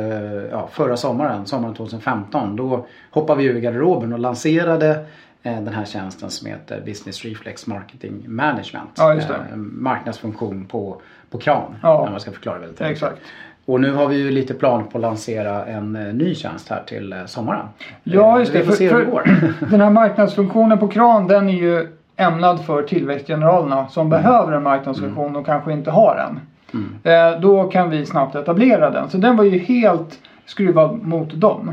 ja, 0.51 0.67
förra 0.71 0.97
sommaren, 0.97 1.45
sommaren 1.45 1.73
2015, 1.75 2.55
då 2.55 2.85
hoppade 3.11 3.39
vi 3.43 3.45
ur 3.49 3.59
garderoben 3.59 4.13
och 4.13 4.19
lanserade 4.19 5.05
den 5.43 5.67
här 5.67 5.85
tjänsten 5.85 6.29
som 6.29 6.47
heter 6.47 6.81
Business 6.85 7.25
Reflex 7.25 7.67
Marketing 7.67 8.23
Management. 8.27 8.89
Ja. 8.97 9.13
Eh, 9.15 9.55
marknadsfunktion 9.55 10.65
på, 10.65 11.01
på 11.31 11.37
kran, 11.37 11.75
Ja. 11.83 11.97
om 11.97 12.11
man 12.11 12.19
ska 12.19 12.31
förklara 12.31 12.59
väldigt 12.59 12.81
enkelt. 12.81 13.03
Exakt. 13.03 13.21
Och 13.65 13.81
nu 13.81 13.93
har 13.93 14.07
vi 14.07 14.15
ju 14.17 14.31
lite 14.31 14.53
plan 14.53 14.87
på 14.87 14.97
att 14.97 15.01
lansera 15.01 15.65
en 15.65 15.95
eh, 15.95 16.13
ny 16.13 16.35
tjänst 16.35 16.69
här 16.69 16.83
till 16.87 17.13
eh, 17.13 17.25
sommaren. 17.25 17.65
Ja, 18.03 18.33
Eh, 18.33 18.39
just 18.39 18.55
Vi 18.55 18.59
det. 18.59 18.65
får 18.65 18.73
se 18.73 18.89
För, 18.89 18.97
hur 18.97 19.05
det 19.05 19.11
går. 19.11 19.23
den 19.69 19.81
här 19.81 19.89
marknadsfunktionen 19.89 20.77
på 20.77 20.87
kran 20.87 21.27
den 21.27 21.49
är 21.49 21.53
ju 21.53 21.87
ämnad 22.15 22.65
för 22.65 22.83
tillväxtgeneralerna 22.83 23.87
som 23.87 24.09
behöver 24.09 24.53
en 24.53 24.63
marknadsfunktion 24.63 25.35
och 25.35 25.45
kanske 25.45 25.73
inte 25.73 25.91
har 25.91 26.15
en. 26.29 26.39
Mm. 26.73 27.33
Eh, 27.33 27.39
då 27.41 27.63
kan 27.63 27.89
vi 27.89 28.05
snabbt 28.05 28.35
etablera 28.35 28.89
den. 28.89 29.09
Så 29.09 29.17
den 29.17 29.37
var 29.37 29.43
ju 29.43 29.59
helt 29.59 30.19
skruvad 30.49 30.99
mot 31.03 31.33
dem. 31.41 31.71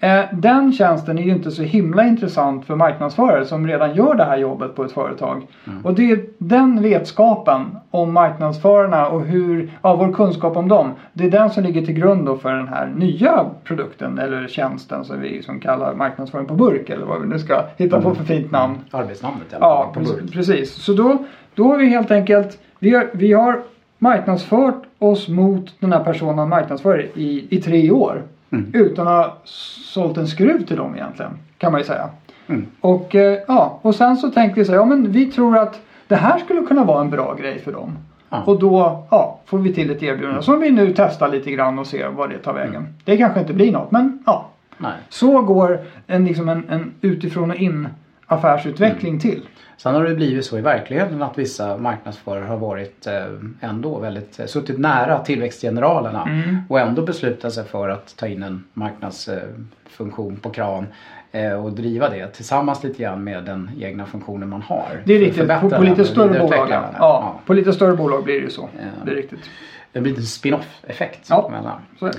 Mm. 0.00 0.20
Eh, 0.20 0.26
den 0.32 0.72
tjänsten 0.72 1.18
är 1.18 1.22
ju 1.22 1.30
inte 1.30 1.50
så 1.50 1.62
himla 1.62 2.04
intressant 2.06 2.66
för 2.66 2.76
marknadsförare 2.76 3.44
som 3.44 3.66
redan 3.66 3.94
gör 3.94 4.14
det 4.14 4.24
här 4.24 4.36
jobbet 4.36 4.74
på 4.76 4.84
ett 4.84 4.92
företag. 4.92 5.46
Mm. 5.66 5.84
Och 5.84 5.94
det 5.94 6.10
är 6.10 6.24
den 6.38 6.82
vetskapen 6.82 7.60
om 7.90 8.12
marknadsförarna 8.12 9.08
och 9.08 9.20
hur, 9.22 9.70
ja, 9.82 9.96
vår 9.96 10.12
kunskap 10.12 10.56
om 10.56 10.68
dem. 10.68 10.90
Det 11.12 11.24
är 11.24 11.30
den 11.30 11.50
som 11.50 11.62
ligger 11.62 11.82
till 11.86 11.94
grund 11.94 12.40
för 12.40 12.52
den 12.52 12.68
här 12.68 12.92
nya 12.96 13.44
produkten 13.64 14.18
eller 14.18 14.48
tjänsten 14.48 15.04
som 15.04 15.20
vi 15.20 15.42
som 15.42 15.60
kallar 15.60 15.94
marknadsföring 15.94 16.46
på 16.46 16.54
burk 16.54 16.90
eller 16.90 17.06
vad 17.06 17.20
vi 17.20 17.26
nu 17.28 17.38
ska 17.38 17.62
hitta 17.76 18.00
på 18.00 18.14
för 18.14 18.24
fint 18.24 18.50
namn. 18.52 18.74
Arbetsnamnet 18.90 19.52
i 19.52 19.54
alla 19.54 19.66
Ja, 19.66 19.90
fall, 19.94 20.04
på 20.04 20.10
burk. 20.12 20.32
precis. 20.32 20.74
Så 20.74 20.92
då, 20.92 21.18
då 21.54 21.64
har 21.68 21.78
vi 21.78 21.86
helt 21.86 22.10
enkelt, 22.10 22.58
vi 22.78 22.94
har, 22.94 23.06
vi 23.12 23.32
har 23.32 23.62
marknadsfört 23.98 24.82
oss 24.98 25.28
mot 25.28 25.74
den 25.80 25.92
här 25.92 26.04
personen 26.04 26.48
marknadsförare 26.48 27.06
i, 27.14 27.46
i 27.56 27.60
tre 27.60 27.90
år. 27.90 28.22
Mm. 28.50 28.70
Utan 28.74 29.08
att 29.08 29.14
ha 29.14 29.36
sålt 29.44 30.16
en 30.16 30.28
skruv 30.28 30.66
till 30.66 30.76
dem 30.76 30.94
egentligen. 30.94 31.32
Kan 31.58 31.72
man 31.72 31.80
ju 31.80 31.84
säga. 31.84 32.08
Mm. 32.46 32.66
Och, 32.80 33.14
eh, 33.14 33.38
ja, 33.48 33.78
och 33.82 33.94
sen 33.94 34.16
så 34.16 34.30
tänkte 34.30 34.60
vi 34.60 34.64
så 34.64 34.72
här, 34.72 34.78
ja 34.78 34.84
men 34.84 35.12
vi 35.12 35.26
tror 35.26 35.58
att 35.58 35.80
det 36.08 36.16
här 36.16 36.38
skulle 36.38 36.60
kunna 36.60 36.84
vara 36.84 37.00
en 37.00 37.10
bra 37.10 37.34
grej 37.34 37.58
för 37.58 37.72
dem. 37.72 37.98
Ja. 38.30 38.42
Och 38.46 38.58
då 38.58 39.04
ja, 39.10 39.40
får 39.44 39.58
vi 39.58 39.74
till 39.74 39.90
ett 39.90 40.02
erbjudande 40.02 40.42
som 40.42 40.60
vi 40.60 40.70
nu 40.70 40.94
testar 40.96 41.28
lite 41.28 41.50
grann 41.50 41.78
och 41.78 41.86
ser 41.86 42.08
vad 42.08 42.30
det 42.30 42.38
tar 42.38 42.52
vägen. 42.52 42.76
Mm. 42.76 42.94
Det 43.04 43.16
kanske 43.16 43.40
inte 43.40 43.54
blir 43.54 43.72
något 43.72 43.90
men 43.90 44.22
ja. 44.26 44.50
Nej. 44.78 44.92
Så 45.08 45.42
går 45.42 45.80
en, 46.06 46.24
liksom 46.24 46.48
en, 46.48 46.64
en 46.68 46.92
utifrån 47.00 47.50
och 47.50 47.56
in 47.56 47.88
affärsutveckling 48.26 49.10
Mm. 49.12 49.20
till. 49.20 49.42
Sen 49.76 49.94
har 49.94 50.04
det 50.04 50.14
blivit 50.14 50.44
så 50.46 50.58
i 50.58 50.60
verkligheten 50.60 51.22
att 51.22 51.38
vissa 51.38 51.76
marknadsförare 51.76 52.44
har 52.44 52.56
varit 52.56 53.06
eh, 53.06 53.26
ändå 53.60 53.98
väldigt, 53.98 54.40
eh, 54.40 54.46
suttit 54.46 54.78
nära 54.78 55.18
tillväxtgeneralerna 55.18 56.22
Mm. 56.22 56.56
och 56.68 56.80
ändå 56.80 57.02
beslutat 57.02 57.52
sig 57.52 57.64
för 57.64 57.88
att 57.88 58.16
ta 58.16 58.26
in 58.26 58.42
en 58.42 58.64
marknadsfunktion 58.72 60.36
på 60.36 60.50
kran 60.50 60.86
eh, 61.32 61.64
och 61.64 61.72
driva 61.72 62.08
det 62.08 62.26
tillsammans 62.28 62.84
lite 62.84 63.02
grann 63.02 63.24
med 63.24 63.44
den 63.44 63.70
egna 63.80 64.06
funktionen 64.06 64.48
man 64.48 64.62
har. 64.62 65.02
Det 65.04 65.14
är 65.14 65.18
riktigt. 65.18 65.48
På, 65.60 65.70
på 65.70 65.82
lite 65.82 66.04
större 66.04 66.40
bolag. 66.40 66.68
Ja. 66.70 66.84
Ja, 66.98 67.40
på 67.46 67.54
lite 67.54 67.72
större 67.72 67.96
bolag 67.96 68.24
blir 68.24 68.34
det 68.34 68.40
ju 68.44 68.50
så. 68.50 68.68
Ja. 68.78 68.80
Det 69.04 69.10
är 69.10 69.14
riktigt. 69.16 69.50
Det 69.92 70.00
blir 70.00 70.16
en 70.16 70.22
spin-off-effekt. 70.22 71.26
Ja. 71.30 71.48
mellan. 71.52 71.80
Så 71.98 72.06
är 72.06 72.10
det. 72.12 72.18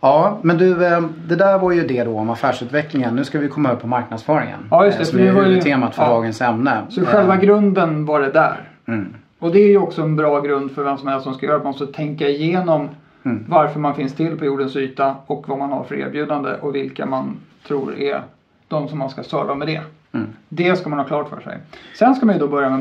Ja, 0.00 0.38
men 0.42 0.58
du, 0.58 0.86
eh, 0.86 1.00
det 1.28 1.36
där 1.36 1.58
var 1.58 1.72
ju 1.72 1.86
det 1.86 2.04
då 2.04 2.18
om 2.18 2.30
affärsutvecklingen. 2.30 3.16
Nu 3.16 3.24
ska 3.24 3.38
vi 3.38 3.48
komma 3.48 3.68
över 3.68 3.80
på 3.80 3.86
marknadsföringen. 3.86 4.58
Ja, 4.70 4.84
just 4.86 4.98
det, 4.98 5.02
eh, 5.02 5.06
Som 5.08 5.18
är 5.18 5.32
huvudtemat 5.44 5.94
för 5.94 6.02
ja. 6.02 6.08
dagens 6.08 6.40
ämne. 6.40 6.82
Så 6.88 7.04
själva 7.04 7.34
Eh, 7.34 7.40
grunden 7.40 8.06
var 8.06 8.20
det 8.20 8.30
där. 8.32 8.60
mm. 8.88 9.14
Och 9.38 9.52
det 9.52 9.58
är 9.58 9.68
ju 9.68 9.78
också 9.78 10.02
en 10.02 10.16
bra 10.16 10.40
grund 10.40 10.70
för 10.70 10.84
vem 10.84 10.98
som 10.98 11.08
helst 11.08 11.24
som 11.24 11.34
ska 11.34 11.46
göra 11.46 11.58
det. 11.58 11.64
Man 11.64 11.70
måste 11.72 11.86
tänka 11.86 12.28
igenom 12.28 12.88
Mm. 13.24 13.44
varför 13.48 13.80
man 13.80 13.94
finns 13.94 14.14
till 14.14 14.38
på 14.38 14.44
jordens 14.44 14.76
yta 14.76 15.14
och 15.26 15.48
vad 15.48 15.58
man 15.58 15.72
har 15.72 15.84
för 15.84 15.94
erbjudande 15.94 16.50
och 16.60 16.74
vilka 16.74 17.06
man 17.06 17.36
tror 17.68 17.98
är 17.98 18.22
de 18.68 18.88
som 18.88 18.98
man 18.98 19.10
ska 19.10 19.22
serva 19.22 19.54
med 19.54 19.68
det. 19.68 19.80
Mm. 20.12 20.26
Det 20.48 20.76
ska 20.78 20.88
man 20.88 20.98
ha 20.98 21.06
klart 21.06 21.28
för 21.28 21.40
sig. 21.40 21.58
Sen 21.98 22.14
ska 22.14 22.26
man 22.26 22.34
ju 22.34 22.40
då 22.40 22.48
börja 22.48 22.70
med 22.70 22.80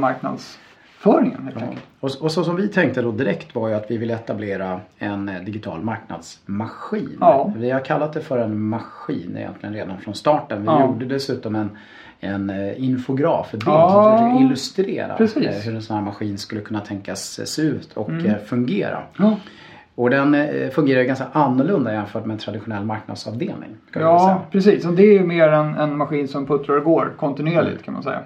marknadsföringen 1.05 1.51
Ja. 1.59 1.79
Och, 1.99 2.11
och 2.21 2.31
så 2.31 2.43
som 2.43 2.55
vi 2.55 2.67
tänkte 2.67 3.01
då 3.01 3.11
direkt 3.11 3.55
var 3.55 3.67
ju 3.69 3.73
att 3.75 3.91
vi 3.91 3.97
ville 3.97 4.13
etablera 4.13 4.79
en 4.97 5.29
eh, 5.29 5.41
digital 5.43 5.81
marknadsmaskin. 5.83 7.17
Ja. 7.19 7.53
Vi 7.57 7.71
har 7.71 7.79
kallat 7.79 8.13
det 8.13 8.21
för 8.21 8.37
en 8.37 8.61
maskin 8.61 9.37
egentligen 9.37 9.75
redan 9.75 9.97
från 9.97 10.15
starten. 10.15 10.61
Vi 10.61 10.65
Ja. 10.67 10.81
gjorde 10.85 11.05
dessutom 11.05 11.55
en, 11.55 11.69
en 12.19 12.49
eh, 12.49 12.83
infograf, 12.83 13.53
en 13.53 13.59
bild 13.59 13.67
Ja. 13.69 14.17
som 14.17 14.27
skulle 14.29 14.45
illustrera 14.45 15.15
Precis. 15.17 15.45
eh, 15.47 15.53
hur 15.65 15.75
en 15.75 15.81
sån 15.81 15.95
här 15.95 16.03
maskin 16.03 16.37
skulle 16.37 16.61
kunna 16.61 16.79
tänkas 16.79 17.39
se 17.49 17.61
ut 17.61 17.93
och 17.93 18.09
Mm. 18.09 18.25
eh, 18.25 18.37
fungera. 18.37 19.03
Och 19.97 20.09
den 20.09 20.35
eh, 20.35 20.69
fungerar 20.69 21.03
ganska 21.03 21.25
annorlunda 21.31 21.93
jämfört 21.93 22.25
med 22.25 22.33
en 22.33 22.39
traditionell 22.39 22.83
marknadsavdelning. 22.85 23.69
Ja, 23.93 24.41
precis. 24.51 24.85
Och 24.85 24.93
det 24.93 25.03
är 25.03 25.13
ju 25.13 25.23
mer 25.25 25.47
en, 25.49 25.75
en 25.75 25.97
maskin 25.97 26.27
som 26.27 26.45
puttrar 26.45 26.77
och 26.77 26.83
går 26.83 27.13
kontinuerligt 27.17 27.83
kan 27.83 27.93
man 27.93 28.03
säga. 28.03 28.19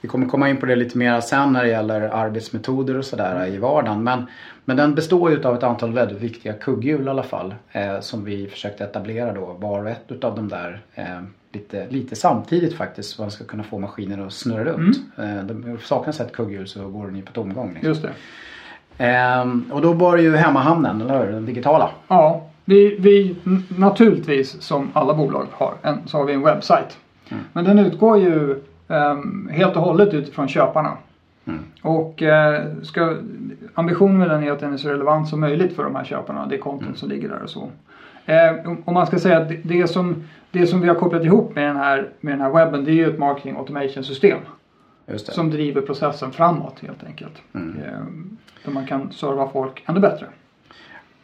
Vi 0.00 0.08
kommer 0.08 0.26
komma 0.26 0.48
in 0.48 0.56
på 0.56 0.66
det 0.66 0.76
lite 0.76 0.98
mer 0.98 1.20
sen 1.20 1.52
när 1.52 1.62
det 1.62 1.70
gäller 1.70 2.00
arbetsmetoder 2.00 2.98
och 2.98 3.04
sådär 3.04 3.46
i 3.46 3.58
vardagen. 3.58 4.04
Men, 4.04 4.26
men 4.64 4.76
den 4.76 4.94
består 4.94 5.30
ju 5.30 5.44
av 5.44 5.54
ett 5.54 5.62
antal 5.62 5.92
väldigt 5.92 6.20
viktiga 6.22 6.52
kugghjul 6.52 7.06
i 7.06 7.10
alla 7.10 7.22
fall. 7.22 7.54
Eh, 7.72 8.00
som 8.00 8.24
vi 8.24 8.46
försökte 8.46 8.84
etablera 8.84 9.32
då. 9.32 9.56
Var 9.60 9.82
och 9.82 9.90
ett 9.90 10.04
utav 10.08 10.36
dem 10.36 10.48
där 10.48 10.80
eh, 10.94 11.20
lite, 11.52 11.86
lite 11.88 12.16
samtidigt 12.16 12.74
faktiskt. 12.74 13.10
Så 13.10 13.22
man 13.22 13.30
ska 13.30 13.44
kunna 13.44 13.62
få 13.62 13.78
maskinen 13.78 14.26
att 14.26 14.32
snurra 14.32 14.64
runt. 14.64 14.96
Eh, 15.18 15.44
det 15.44 15.78
saknas 15.82 16.20
ett 16.20 16.32
kugghjul 16.32 16.68
så 16.68 16.88
går 16.88 17.06
den 17.06 17.16
ju 17.16 17.22
på 17.22 17.32
tomgång. 17.32 17.72
Liksom. 17.72 17.88
Just 17.88 18.02
det. 18.02 18.12
Ehm, 18.98 19.64
och 19.72 19.82
då 19.82 19.92
var 19.92 20.16
det 20.16 20.22
ju 20.22 20.36
hemmahamnen, 20.36 21.00
eller 21.00 21.24
hur? 21.24 21.32
Den 21.32 21.46
digitala. 21.46 21.90
Ja, 22.08 22.46
vi, 22.64 22.96
vi 23.00 23.36
naturligtvis 23.68 24.62
som 24.62 24.90
alla 24.94 25.14
bolag 25.14 25.46
har 25.52 25.74
en, 25.82 25.98
så 26.06 26.18
har 26.18 26.24
vi 26.24 26.32
en 26.32 26.42
webbsajt. 26.42 26.98
Mm. 27.28 27.44
Men 27.52 27.64
den 27.64 27.78
utgår 27.78 28.18
ju 28.18 28.60
helt 29.50 29.76
och 29.76 29.82
hållet 29.82 30.14
utifrån 30.14 30.48
köparna. 30.48 30.96
Mm. 31.46 31.60
Och 31.82 32.22
eh, 32.22 32.64
ska, 32.82 33.16
ambitionen 33.74 34.18
med 34.18 34.30
den 34.30 34.42
är 34.42 34.52
att 34.52 34.60
den 34.60 34.72
är 34.72 34.76
så 34.76 34.88
relevant 34.88 35.28
som 35.28 35.40
möjligt 35.40 35.76
för 35.76 35.84
de 35.84 35.94
här 35.96 36.04
köparna. 36.04 36.46
Det 36.46 36.58
konton 36.58 36.84
Mm. 36.86 36.96
som 36.96 37.08
ligger 37.08 37.28
där 37.28 37.42
och 37.42 37.50
så. 37.50 37.68
Eh, 38.26 38.70
om- 38.84 38.94
man 38.94 39.06
ska 39.06 39.18
säga 39.18 39.38
att 39.38 39.48
det, 39.62 39.86
som, 39.90 40.24
det 40.50 40.66
som 40.66 40.80
vi 40.80 40.88
har 40.88 40.94
kopplat 40.94 41.24
ihop 41.24 41.54
med 41.54 41.64
den, 41.68 41.76
här, 41.76 42.08
med 42.20 42.32
den 42.34 42.40
här 42.40 42.50
webben 42.50 42.84
det 42.84 42.90
är 42.90 42.94
ju 42.94 43.10
ett 43.10 43.18
marketing 43.18 43.56
automation 43.56 44.04
system. 44.04 44.38
Som 45.16 45.50
driver 45.50 45.80
processen 45.80 46.30
framåt 46.32 46.78
helt 46.80 47.04
enkelt. 47.04 47.42
Mm. 47.54 47.76
Eh, 47.82 48.00
där 48.64 48.72
man 48.72 48.86
kan 48.86 49.12
serva 49.12 49.48
folk 49.48 49.82
ännu 49.86 50.00
bättre. 50.00 50.26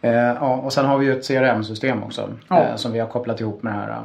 Eh, 0.02 0.12
ja, 0.14 0.56
och 0.56 0.72
sen 0.72 0.86
har 0.86 0.98
vi 0.98 1.06
ju 1.06 1.12
ett 1.18 1.28
CRM-system 1.28 2.02
också. 2.02 2.28
Ja. 2.48 2.56
Mm. 2.58 2.68
Eh, 2.70 2.76
som 2.76 2.92
vi 2.92 2.98
har 2.98 3.06
kopplat 3.06 3.40
ihop 3.40 3.62
med 3.62 3.72
det 3.74 3.78
här. 3.78 4.02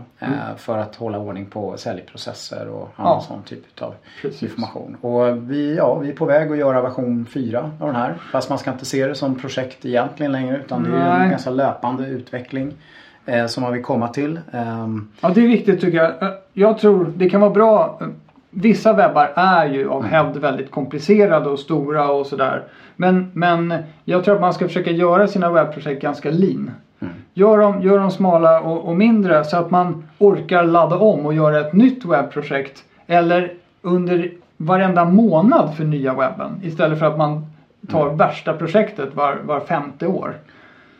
Eh, 0.52 0.56
För 0.58 0.78
att 0.78 0.96
hålla 0.96 1.18
ordning 1.20 1.46
på 1.46 1.78
säljprocesser 1.78 2.68
och 2.68 2.90
Ja. 2.98 3.04
annan 3.04 3.22
sån 3.22 3.42
typ 3.44 3.82
av 3.82 3.94
Precis. 4.22 4.44
information. 4.44 4.98
Och 5.02 5.52
vi, 5.52 5.76
ja, 5.78 5.96
vi 5.96 6.10
är 6.10 6.14
på 6.16 6.26
väg 6.26 6.52
att 6.52 6.58
göra 6.58 6.82
version 6.82 7.26
4 7.34 7.72
av 7.80 7.88
den 7.88 7.96
här. 7.96 8.14
Fast 8.32 8.50
man 8.50 8.58
ska 8.58 8.72
inte 8.72 8.86
se 8.86 9.08
det 9.08 9.16
som 9.16 9.36
projekt 9.40 9.86
egentligen 9.86 10.32
längre. 10.32 10.58
Utan 10.58 10.84
det 10.84 10.90
är 10.90 10.94
en 11.14 11.20
Nej. 11.20 11.30
ganska 11.30 11.50
löpande 11.50 12.06
utveckling. 12.08 12.74
Som 13.48 13.64
man 13.64 13.74
vill 13.74 13.84
komma 13.84 14.08
till. 14.08 14.40
Ehm, 14.52 15.12
Ja, 15.22 15.30
det 15.30 15.42
är 15.44 15.48
viktigt 15.48 15.82
tycker 15.82 15.98
jag. 15.98 16.14
Jag 16.54 16.78
tror 16.78 17.14
det 17.16 17.30
kan 17.30 17.42
vara 17.42 17.52
bra. 17.52 18.02
Vissa 18.52 18.94
webbar 18.94 19.32
är 19.36 19.66
ju 19.66 19.90
av 19.90 20.04
hävd 20.04 20.38
väldigt 20.38 20.72
komplicerade 20.72 21.50
och 21.50 21.60
stora 21.60 22.12
och 22.12 22.26
sådär. 22.26 22.64
Men, 22.96 23.32
men 23.34 23.74
jag 24.06 24.24
tror 24.24 24.36
att 24.36 24.42
man 24.42 24.54
ska 24.54 24.68
försöka 24.68 24.92
göra 24.92 25.28
sina 25.28 25.52
webbprojekt 25.52 26.02
ganska 26.02 26.32
lean. 26.32 26.72
Mm. 27.00 27.14
Gör, 27.34 27.58
dem, 27.58 27.82
gör 27.82 28.00
dem 28.00 28.12
smala 28.12 28.62
och, 28.62 28.90
och 28.90 28.96
mindre 28.96 29.44
så 29.44 29.58
att 29.58 29.72
man 29.72 30.04
orkar 30.18 30.64
ladda 30.64 30.98
om 30.98 31.26
och 31.26 31.34
göra 31.34 31.60
ett 31.60 31.74
nytt 31.74 32.06
webbprojekt. 32.06 32.84
Eller 33.08 33.54
under 33.82 34.32
varenda 34.58 35.06
månad 35.06 35.76
för 35.76 35.84
nya 35.84 36.14
webben. 36.14 36.60
Istället 36.64 37.00
för 37.00 37.06
att 37.06 37.18
man 37.18 37.46
tar 37.90 38.10
värsta 38.10 38.54
projektet 38.54 39.16
var, 39.16 39.40
var 39.44 39.60
femte 39.60 40.08
år. 40.08 40.36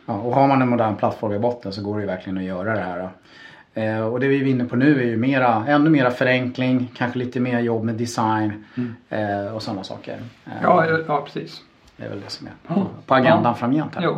Ja, 0.06 0.14
och 0.14 0.34
har 0.34 0.48
man 0.48 0.62
en 0.62 0.68
modern 0.68 0.96
plattform 0.96 1.32
i 1.32 1.38
botten 1.38 1.72
så 1.72 1.82
går 1.82 1.94
det 1.94 2.00
ju 2.00 2.06
verkligen 2.06 2.38
att 2.38 2.44
göra 2.44 2.74
det 2.74 2.80
här. 2.80 3.08
Eh, 3.74 4.00
och 4.06 4.20
det 4.20 4.28
vi 4.28 4.40
är 4.40 4.46
inne 4.46 4.64
på 4.64 4.76
nu 4.76 5.00
är 5.02 5.06
ju 5.06 5.16
mera, 5.16 5.64
ännu 5.68 5.90
mera 5.90 6.10
förenkling, 6.10 6.90
kanske 6.96 7.18
lite 7.18 7.40
mer 7.40 7.60
jobb 7.60 7.84
med 7.84 7.94
design 7.94 8.64
eh, 9.08 9.54
och 9.54 9.62
sådana 9.62 9.84
saker. 9.84 10.18
Eh, 10.46 10.52
Ja, 10.62 10.86
ja, 11.08 11.22
precis. 11.24 11.60
Det 11.96 12.04
är 12.04 12.08
väl 12.10 12.20
det 12.20 12.30
som 12.30 12.46
är 12.46 12.74
på, 12.74 12.86
på 13.06 13.14
agendan 13.14 13.42
Ja. 13.44 13.54
framgent 13.54 13.94
här. 13.94 14.16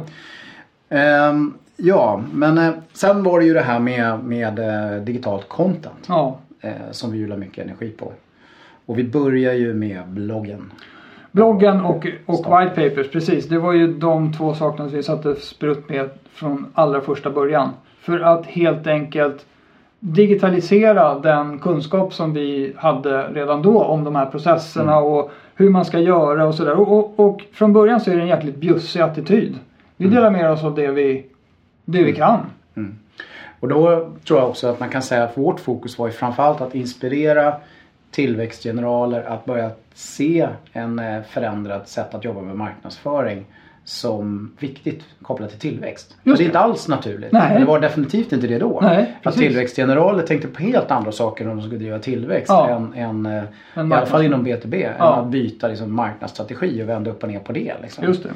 Ehm, 0.88 1.54
ja, 1.76 2.22
men 2.32 2.58
eh, 2.58 2.74
sen 2.92 3.22
var 3.22 3.40
det 3.40 3.46
ju 3.46 3.54
det 3.54 3.60
här 3.60 3.78
med, 3.78 4.24
med 4.24 4.58
eh, 4.58 5.02
digitalt 5.02 5.48
content 5.48 6.04
Ja. 6.08 6.38
som 6.90 7.12
vi 7.12 7.18
ju 7.18 7.26
la 7.26 7.36
mycket 7.36 7.64
energi 7.64 7.90
på. 7.90 8.12
Och 8.86 8.98
vi 8.98 9.04
börjar 9.04 9.52
ju 9.52 9.74
med 9.74 10.08
bloggen. 10.08 10.72
Bloggen 11.30 11.80
och, 11.80 12.06
och 12.26 12.60
white 12.60 12.88
papers, 12.88 13.10
precis. 13.12 13.48
Det 13.48 13.58
var 13.58 13.72
ju 13.72 13.94
de 13.98 14.32
två 14.32 14.54
sakerna 14.54 14.88
som 14.88 14.96
vi 14.96 15.02
satte 15.02 15.34
sprutt 15.34 15.88
med 15.88 16.10
från 16.32 16.66
allra 16.74 17.00
första 17.00 17.30
början. 17.30 17.68
För 18.04 18.20
att 18.20 18.46
helt 18.46 18.86
enkelt 18.86 19.46
digitalisera 19.98 21.18
den 21.18 21.58
kunskap 21.58 22.14
som 22.14 22.32
vi 22.32 22.74
hade 22.76 23.28
redan 23.28 23.62
då 23.62 23.84
om 23.84 24.04
de 24.04 24.16
här 24.16 24.26
processerna 24.26 24.98
och 24.98 25.30
hur 25.54 25.70
man 25.70 25.84
ska 25.84 25.98
göra 25.98 26.46
och 26.46 26.54
sådär. 26.54 26.80
Och, 26.80 26.98
och, 26.98 27.20
och 27.20 27.42
från 27.52 27.72
början 27.72 28.00
så 28.00 28.10
är 28.10 28.16
det 28.16 28.22
en 28.22 28.28
jäkligt 28.28 28.56
bjussig 28.56 29.00
attityd. 29.00 29.58
Vi 29.96 30.08
delar 30.08 30.30
med 30.30 30.50
oss 30.50 30.64
av 30.64 30.74
det 30.74 30.90
vi, 30.90 31.26
det 31.84 32.02
vi 32.02 32.12
kan. 32.12 32.40
Och 33.60 33.68
då 33.68 34.10
tror 34.24 34.40
jag 34.40 34.48
också 34.48 34.68
att 34.68 34.80
man 34.80 34.88
kan 34.88 35.02
säga 35.02 35.24
att 35.24 35.38
vårt 35.38 35.60
fokus 35.60 35.98
var 35.98 36.06
ju 36.06 36.12
framförallt 36.12 36.60
att 36.60 36.74
inspirera 36.74 37.54
tillväxtgeneraler 38.10 39.22
att 39.22 39.44
börja 39.44 39.70
se 39.94 40.48
en 40.72 40.98
eh, 40.98 41.22
förändrad 41.22 41.88
sätt 41.88 42.14
att 42.14 42.24
jobba 42.24 42.40
med 42.40 42.56
marknadsföring 42.56 43.44
som 43.84 44.52
viktigt 44.58 45.04
kopplat 45.22 45.50
till 45.50 45.58
tillväxt. 45.58 46.16
Just 46.22 46.38
det 46.38 46.44
är 46.44 46.46
inte 46.46 46.58
alls 46.58 46.88
naturligt. 46.88 47.32
Nej. 47.32 47.58
Det 47.60 47.64
var 47.64 47.80
definitivt 47.80 48.32
inte 48.32 48.46
det 48.46 48.58
då. 48.58 48.78
Nej, 48.82 49.16
att 49.22 49.34
tillväxtgeneraler 49.34 50.22
tänkte 50.22 50.48
på 50.48 50.62
helt 50.62 50.90
andra 50.90 51.12
saker 51.12 51.48
om 51.48 51.56
de 51.56 51.62
skulle 51.62 51.78
driva 51.80 51.98
tillväxt 51.98 52.48
Ja. 52.48 52.68
än, 52.68 52.94
än 52.94 53.26
eh, 53.26 53.44
En 53.74 53.92
i 53.92 53.94
alla 53.94 54.06
fall 54.06 54.24
inom 54.24 54.46
B2B. 54.46 54.92
Ja. 54.98 55.14
Än 55.18 55.24
att 55.24 55.30
byta 55.30 55.68
liksom, 55.68 55.94
marknadsstrategi 55.94 56.82
och 56.82 56.88
vända 56.88 57.10
upp 57.10 57.22
och 57.22 57.28
ner 57.28 57.38
på 57.38 57.52
det. 57.52 57.74
Liksom. 57.82 58.04
Just 58.04 58.22
det. 58.22 58.30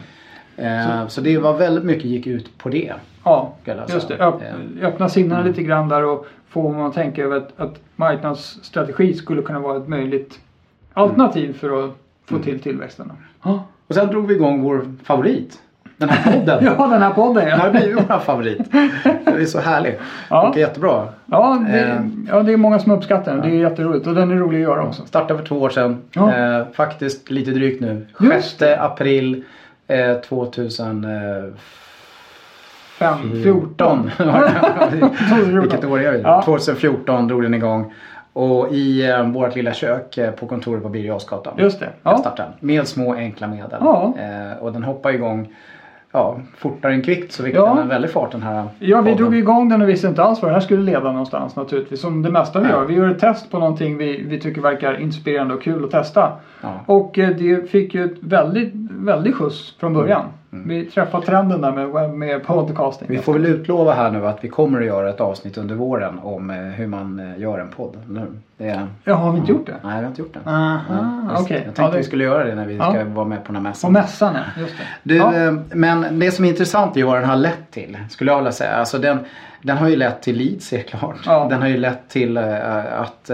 Eh, 0.67 1.07
så 1.07 1.21
det 1.21 1.39
var 1.39 1.59
väldigt 1.59 1.85
mycket 1.85 2.05
gick 2.05 2.27
ut 2.27 2.59
på 2.59 2.69
det. 2.69 2.93
Ja, 3.25 3.55
just 3.89 4.09
det. 4.09 4.19
Öpp, 4.19 4.43
öppna 4.83 5.09
sinnena 5.09 5.43
lite 5.43 5.63
grann 5.63 5.89
där 5.89 6.05
och 6.05 6.27
få 6.49 6.73
man 6.73 6.87
att 6.87 6.95
tänka 6.95 7.25
över 7.25 7.37
att, 7.37 7.61
att 7.61 7.81
marknadsstrategi 7.97 9.15
skulle 9.15 9.43
kunna 9.43 9.59
vara 9.61 9.77
ett 9.77 9.89
möjligt 9.89 10.41
alternativ 10.93 11.53
för 11.59 11.85
att 11.85 11.91
få 12.25 12.39
till 12.39 12.61
tillväxten. 12.61 13.13
Ja. 13.43 13.65
Och 13.89 13.95
sen 13.95 14.09
drog 14.09 14.27
vi 14.27 14.35
igång 14.35 14.63
vår 14.63 14.85
favorit. 15.05 15.59
Den 15.97 16.09
här 16.09 16.33
podden. 16.33 16.65
ja, 16.79 16.87
den 16.87 17.03
här 17.03 17.11
podden 17.11 17.45
Den 17.49 17.61
har 17.61 17.67
ja. 17.67 17.73
blivit 17.73 17.97
vår 18.09 18.19
favorit. 18.19 18.73
Den 19.25 19.41
är 19.41 19.45
så 19.45 19.61
härlig. 19.61 19.99
Ja. 20.31 20.53
Är 20.55 20.59
jättebra. 20.59 21.09
Ja 21.27 21.65
det, 21.71 21.79
Eh. 21.79 22.01
ja, 22.29 22.43
det 22.43 22.53
är 22.53 22.57
många 22.57 22.79
som 22.79 22.93
uppskattar 22.93 23.33
den. 23.33 23.41
Det 23.43 23.49
är 23.57 23.61
jätteroligt 23.61 24.07
och 24.07 24.15
den 24.15 24.31
är 24.31 24.37
rolig 24.37 24.59
att 24.59 24.63
göra 24.63 24.83
också. 24.87 25.07
Startade 25.07 25.39
för 25.41 25.47
två 25.47 25.57
år 25.61 25.71
sedan. 25.71 26.03
Ja. 26.13 26.35
Eh, 26.37 26.67
faktiskt 26.73 27.31
lite 27.31 27.51
drygt 27.51 27.81
nu. 27.81 28.07
Just 28.21 28.59
6 28.59 28.79
april 28.79 29.45
eh, 29.87 30.15
2014. 30.15 31.07
5, 32.99 33.43
14. 33.43 34.11
Vilket 35.61 35.85
år 35.85 36.01
är 36.01 36.13
vi? 36.13 36.21
Ja. 36.21 36.43
2014 36.45 37.29
drog 37.29 37.43
den 37.43 37.55
igång. 37.55 37.95
Och 38.33 38.69
i 38.73 39.11
eh, 39.11 39.23
vårt 39.31 39.55
lilla 39.57 39.73
kök 39.73 40.19
eh, 40.19 40.31
på 40.31 40.47
kontoret 40.47 40.83
på 40.83 40.89
Birger 40.89 41.07
Jarlsgatan. 41.09 41.55
Just 41.59 41.81
det. 41.81 41.89
Jag 42.03 42.13
Ja. 42.13 42.17
startade 42.19 42.49
den. 42.61 42.69
Med 42.69 42.89
små 42.89 43.15
enkla 43.15 43.47
medel. 43.47 43.79
Ja. 43.81 44.15
Eh, 44.19 44.63
och 44.63 44.73
den 44.73 44.83
hoppar 44.83 45.11
igång 45.13 45.55
ja, 46.13 46.37
fortare 46.57 46.93
än 46.93 47.03
kvickt 47.03 47.33
så 47.33 47.43
fick 47.45 47.55
Ja. 47.55 47.67
den 47.69 47.79
en 47.79 47.89
väldig 47.89 48.11
fart 48.11 48.33
den 48.33 48.43
här 48.43 48.65
Ja, 48.79 48.97
vi 49.01 49.03
podden. 49.03 49.17
drog 49.17 49.37
igång 49.37 49.69
den 49.69 49.83
och 49.83 49.89
visste 49.89 50.07
inte 50.09 50.23
alls 50.23 50.43
var 50.43 50.49
det 50.49 50.55
här 50.55 50.61
skulle 50.61 50.83
leda 50.83 51.13
någonstans 51.13 51.57
naturligtvis. 51.57 52.01
Som 52.01 52.23
det 52.23 52.31
mesta 52.31 52.59
vi 52.59 52.65
Nej. 52.65 52.73
gör. 52.75 52.85
Vi 52.85 52.95
gör 52.95 53.09
ett 53.11 53.19
test 53.19 53.51
på 53.51 53.59
någonting 53.59 53.97
vi, 53.97 54.23
vi 54.23 54.41
tycker 54.41 54.61
verkar 54.61 55.01
inspirerande 55.01 55.55
och 55.55 55.63
kul 55.63 55.85
att 55.85 55.91
testa. 55.91 56.33
Ja. 56.63 56.69
Och 56.87 57.19
eh, 57.19 57.29
det 57.29 57.71
fick 57.71 57.95
ju 57.95 58.05
ett 58.05 58.19
väldigt, 58.21 58.73
väldigt 58.91 59.35
skjuts 59.35 59.75
från 59.81 59.95
början. 59.95 60.25
Vi 60.51 60.85
träffade 60.85 61.27
trenden 61.27 61.61
där 61.61 61.73
med, 61.73 62.11
med 62.11 62.47
podcasting. 62.47 63.09
Mm. 63.09 63.17
Vi 63.19 63.23
får 63.25 63.33
väl 63.33 63.47
utlova 63.47 63.93
här 63.95 64.11
nu 64.11 64.27
att 64.27 64.45
vi 64.45 64.49
kommer 64.49 64.81
att 64.81 64.87
göra 64.87 65.11
ett 65.11 65.21
avsnitt 65.21 65.59
under 65.59 65.75
våren 65.75 66.19
om 66.23 66.51
eh, 66.51 66.57
hur 66.57 66.87
man 66.87 67.19
eh, 67.21 67.41
gör 67.41 67.59
en 67.59 67.69
podd. 67.69 67.97
hur? 68.09 68.27
Det 68.57 68.69
är... 68.69 68.87
Ja, 69.05 69.15
har 69.15 69.33
vi 69.33 69.39
inte 69.39 69.53
gjort 69.53 69.67
det? 69.67 69.75
Nej, 69.83 69.97
vi 69.97 70.03
har 70.03 70.09
inte 70.09 70.23
gjort 70.23 70.35
det. 70.45 70.51
Aha, 70.51 70.81
Ja, 70.91 71.41
okej. 71.41 71.57
Jag 71.57 71.65
tänkte 71.65 71.83
Ja, 71.83 71.91
det- 71.91 71.97
vi 71.97 72.03
skulle 72.05 72.25
göra 72.25 72.45
det 72.45 72.55
när 72.55 72.67
vi 72.67 72.77
Ja. 72.77 72.91
ska 72.93 73.05
vara 73.05 73.27
med 73.27 73.45
på 73.45 73.53
den 73.53 73.57
här 73.57 73.63
På 73.63 73.69
mässan. 73.69 73.93
mässan 73.93 74.35
ja, 74.35 74.61
just 74.61 74.75
det. 74.79 74.85
Du, 75.03 75.17
ja. 75.17 75.35
eh, 75.35 75.53
men 75.73 76.19
det 76.19 76.31
som 76.31 76.45
är 76.45 76.49
intressant 76.49 76.97
är 76.97 77.01
ju 77.01 77.07
vad 77.07 77.17
den 77.17 77.29
har 77.29 77.37
lett 77.37 77.71
till. 77.71 77.99
Skulle 78.11 78.31
jag 78.31 78.39
vilja 78.39 78.53
säga. 78.53 78.71
Alltså 78.77 78.99
den, 78.99 79.19
den 79.63 79.77
har 79.77 79.89
ju 79.89 79.97
lett 79.97 80.23
till 80.23 80.37
leads 80.37 80.73
helt 80.73 80.87
klart. 80.89 81.17
Ja. 81.27 81.47
Den 81.51 81.61
har 81.63 81.69
ju 81.69 81.77
lett 81.77 82.09
till 82.09 82.39
att 82.39 83.31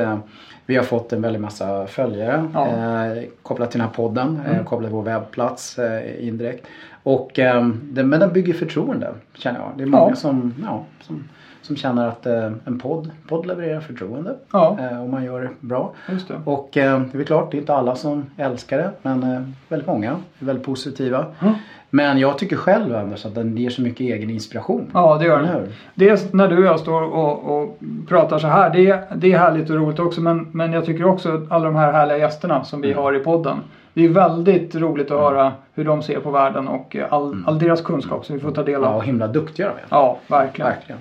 vi 0.66 0.76
har 0.76 0.84
fått 0.84 1.12
en 1.12 1.22
väldig 1.22 1.40
massa 1.40 1.86
följare 1.86 2.50
Ja. 2.54 2.66
Mm. 2.68 3.18
eh, 3.18 3.24
kopplat 3.42 3.70
till 3.70 3.80
den 3.80 3.88
här 3.88 3.94
podden. 3.94 4.40
Eh, 4.50 4.64
kopplat 4.64 4.88
till 4.90 4.94
vår 4.96 5.02
webbplats 5.02 5.78
eh, 5.78 6.28
indirekt. 6.28 6.66
Och, 7.02 7.38
eh, 7.38 7.68
den, 7.82 8.08
men 8.08 8.20
den 8.20 8.32
bygger 8.32 8.52
förtroende 8.54 9.14
känner 9.34 9.60
jag. 9.60 9.70
Det 9.76 9.82
är 9.82 9.86
många 9.86 10.08
Ja. 10.10 10.16
som, 10.16 10.54
ja, 10.64 10.84
som, 11.00 11.24
som 11.64 11.76
känner 11.76 12.08
att 12.08 12.26
eh, 12.26 12.52
en 12.64 12.78
podd, 12.78 13.10
podd 13.28 13.46
levererar 13.46 13.80
förtroende. 13.80 14.34
Ja. 14.52 14.76
Eh, 14.80 15.02
och 15.02 15.08
man 15.08 15.24
gör 15.24 15.40
det 15.42 15.48
bra. 15.60 15.92
Just 16.10 16.28
det. 16.28 16.34
Och 16.44 16.76
eh, 16.76 17.00
det 17.12 17.18
är 17.18 17.24
klart, 17.24 17.50
det 17.50 17.56
är 17.56 17.58
inte 17.60 17.74
alla 17.74 17.94
som 17.94 18.24
älskar 18.36 18.78
det. 18.78 18.90
Men 19.02 19.22
eh, 19.22 19.42
väldigt 19.68 19.86
många 19.88 20.10
är 20.10 20.44
väldigt 20.46 20.66
positiva. 20.66 21.24
Mm. 21.40 21.54
Men 21.90 22.18
jag 22.18 22.38
tycker 22.38 22.56
själv 22.56 22.96
Anders 22.96 23.26
att 23.26 23.34
den 23.34 23.56
ger 23.56 23.70
så 23.70 23.82
mycket 23.82 24.00
egen 24.00 24.30
inspiration. 24.30 24.90
Ja, 24.94 25.16
det 25.18 25.24
gör 25.24 25.42
hur? 25.42 25.72
Dels 25.94 26.32
när 26.32 26.48
du 26.48 26.58
och 26.58 26.64
jag 26.64 26.80
står 26.80 27.02
och, 27.02 27.58
och 27.62 27.78
pratar 28.08 28.38
så 28.38 28.46
här. 28.46 28.70
Det 28.70 28.90
är, 28.90 29.04
det 29.16 29.32
är 29.32 29.38
härligt 29.38 29.70
och 29.70 29.76
roligt 29.76 29.98
också. 29.98 30.20
Men, 30.20 30.48
men 30.52 30.72
jag 30.72 30.84
tycker 30.86 31.04
också 31.04 31.34
att 31.34 31.52
alla 31.52 31.64
de 31.64 31.74
här 31.76 31.92
härliga 31.92 32.18
gästerna 32.18 32.64
som 32.64 32.80
vi 32.80 32.92
Mm. 32.92 33.02
har 33.04 33.16
i 33.16 33.18
podden. 33.18 33.56
Det 33.94 34.04
är 34.04 34.08
väldigt 34.08 34.74
roligt 34.74 35.10
att 35.10 35.18
höra 35.20 35.52
hur 35.74 35.84
de 35.84 36.02
ser 36.02 36.20
på 36.20 36.30
världen 36.30 36.68
och 36.68 36.96
eh, 36.96 37.12
all, 37.12 37.44
all 37.46 37.58
deras 37.58 37.80
kunskap 37.80 38.26
som 38.26 38.36
vi 38.36 38.42
får 38.42 38.50
ta 38.50 38.62
del 38.62 38.74
Mm. 38.74 38.84
Ja, 38.84 38.90
av. 38.90 38.96
och 38.96 39.04
himla 39.04 39.26
duktiga 39.28 39.66
de 39.66 39.72
är. 39.72 39.84
Ja, 39.88 40.18
verkligen. 40.28 40.70
Verkligen. 40.70 41.00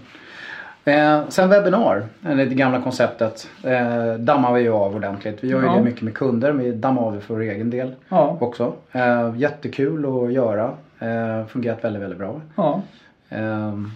Eh, 0.85 1.21
sen 1.29 1.49
webbinar, 1.49 2.05
eller 2.25 2.45
det 2.45 2.55
gamla 2.55 2.81
konceptet, 2.81 3.47
eh, 3.63 4.13
dammar 4.13 4.53
vi 4.53 4.61
ju 4.61 4.69
av 4.73 4.95
ordentligt. 4.95 5.37
Vi 5.43 5.47
gör 5.47 5.59
ju 5.61 5.65
Ja. 5.65 5.73
det 5.75 5.81
mycket 5.83 6.01
med 6.01 6.13
kunder, 6.13 6.53
men 6.53 6.65
vi 6.65 6.71
dammar 6.71 7.01
av 7.01 7.13
det 7.15 7.21
för 7.21 7.33
vår 7.33 7.41
egen 7.41 7.69
del 7.69 7.95
Ja, 8.09 8.37
också. 8.41 8.73
Eh, 8.91 9.33
jättekul 9.37 10.05
att 10.25 10.33
göra. 10.33 10.71
Eh, 10.99 11.45
fungerat 11.47 11.83
väldigt, 11.83 12.01
väldigt 12.01 12.19
bra. 12.19 12.41
ja. 12.55 12.81
Ehm, 13.29 13.91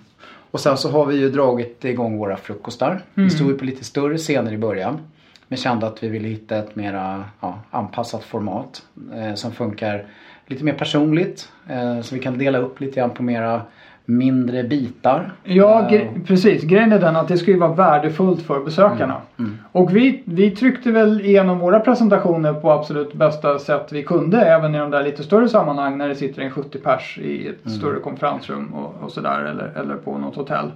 och 0.51 0.59
sen 0.59 0.77
så 0.77 0.91
har 0.91 1.05
vi 1.05 1.15
ju 1.15 1.29
dragit 1.29 1.85
igång 1.85 2.17
våra 2.17 2.37
frukostar. 2.37 3.01
Vi 3.13 3.21
Mm. 3.21 3.29
stod 3.29 3.47
ju 3.47 3.57
på 3.57 3.65
lite 3.65 3.83
större 3.83 4.17
scener 4.17 4.51
i 4.53 4.57
början. 4.57 4.99
Men 5.47 5.57
kände 5.57 5.87
att 5.87 6.03
vi 6.03 6.07
ville 6.07 6.27
hitta 6.27 6.57
ett 6.57 6.75
mera 6.75 7.23
ja, 7.39 7.59
anpassat 7.71 8.23
format. 8.23 8.81
Eh, 9.15 9.33
som 9.33 9.51
funkar 9.51 10.05
lite 10.47 10.63
mer 10.63 10.73
personligt. 10.73 11.49
Eh, 11.69 12.01
så 12.01 12.15
vi 12.15 12.21
kan 12.21 12.37
dela 12.37 12.57
upp 12.57 12.79
lite 12.81 12.99
grann 12.99 13.09
på 13.09 13.23
mera 13.23 13.61
mindre 14.09 14.63
bitar. 14.63 15.31
Ja, 15.43 15.81
Eh, 15.81 15.87
gre- 15.91 16.25
precis. 16.27 16.63
Grejen 16.63 16.91
är 16.91 16.99
den 16.99 17.15
att 17.15 17.27
det 17.27 17.37
ska 17.37 17.51
ju 17.51 17.57
vara 17.57 17.73
värdefullt 17.73 18.41
för 18.41 18.59
besökarna. 18.59 19.15
Mm. 19.39 19.57
Och 19.71 19.95
vi, 19.95 20.21
vi 20.25 20.51
tryckte 20.51 20.91
väl 20.91 21.21
igenom 21.21 21.59
våra 21.59 21.79
presentationer 21.79 22.53
på 22.53 22.71
absolut 22.71 23.13
bästa 23.13 23.59
sätt 23.59 23.87
vi 23.91 24.03
kunde. 24.03 24.41
Även 24.41 24.75
i 24.75 24.77
de 24.77 24.91
där 24.91 25.03
lite 25.03 25.23
större 25.23 25.49
sammanhang 25.49 25.97
när 25.97 26.07
det 26.09 26.15
sitter 26.15 26.41
en 26.41 26.51
70 26.51 26.79
pers 26.79 27.19
i 27.21 27.47
ett 27.47 27.65
Mm. 27.65 27.77
större 27.77 27.99
konferensrum 27.99 28.73
och, 28.73 29.03
och 29.03 29.11
sådär. 29.11 29.39
Eller, 29.41 29.71
eller 29.81 29.95
på 29.95 30.17
något 30.17 30.35
hotell. 30.35 30.71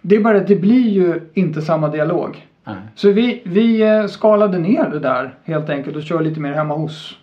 Det 0.00 0.16
är 0.16 0.20
bara 0.20 0.38
att 0.38 0.46
det 0.48 0.56
blir 0.56 0.88
ju 0.88 1.20
inte 1.34 1.62
samma 1.62 1.88
dialog. 1.88 2.46
Så 2.94 3.10
vi, 3.12 3.42
vi 3.44 3.82
eh, 3.82 4.06
skalade 4.06 4.58
ner 4.58 4.88
det 4.90 4.98
där 4.98 5.34
helt 5.44 5.70
enkelt 5.70 5.96
och 5.96 6.02
kör 6.02 6.20
lite 6.20 6.40
mer 6.40 6.52
hemma 6.52 6.74
hos. 6.74 7.18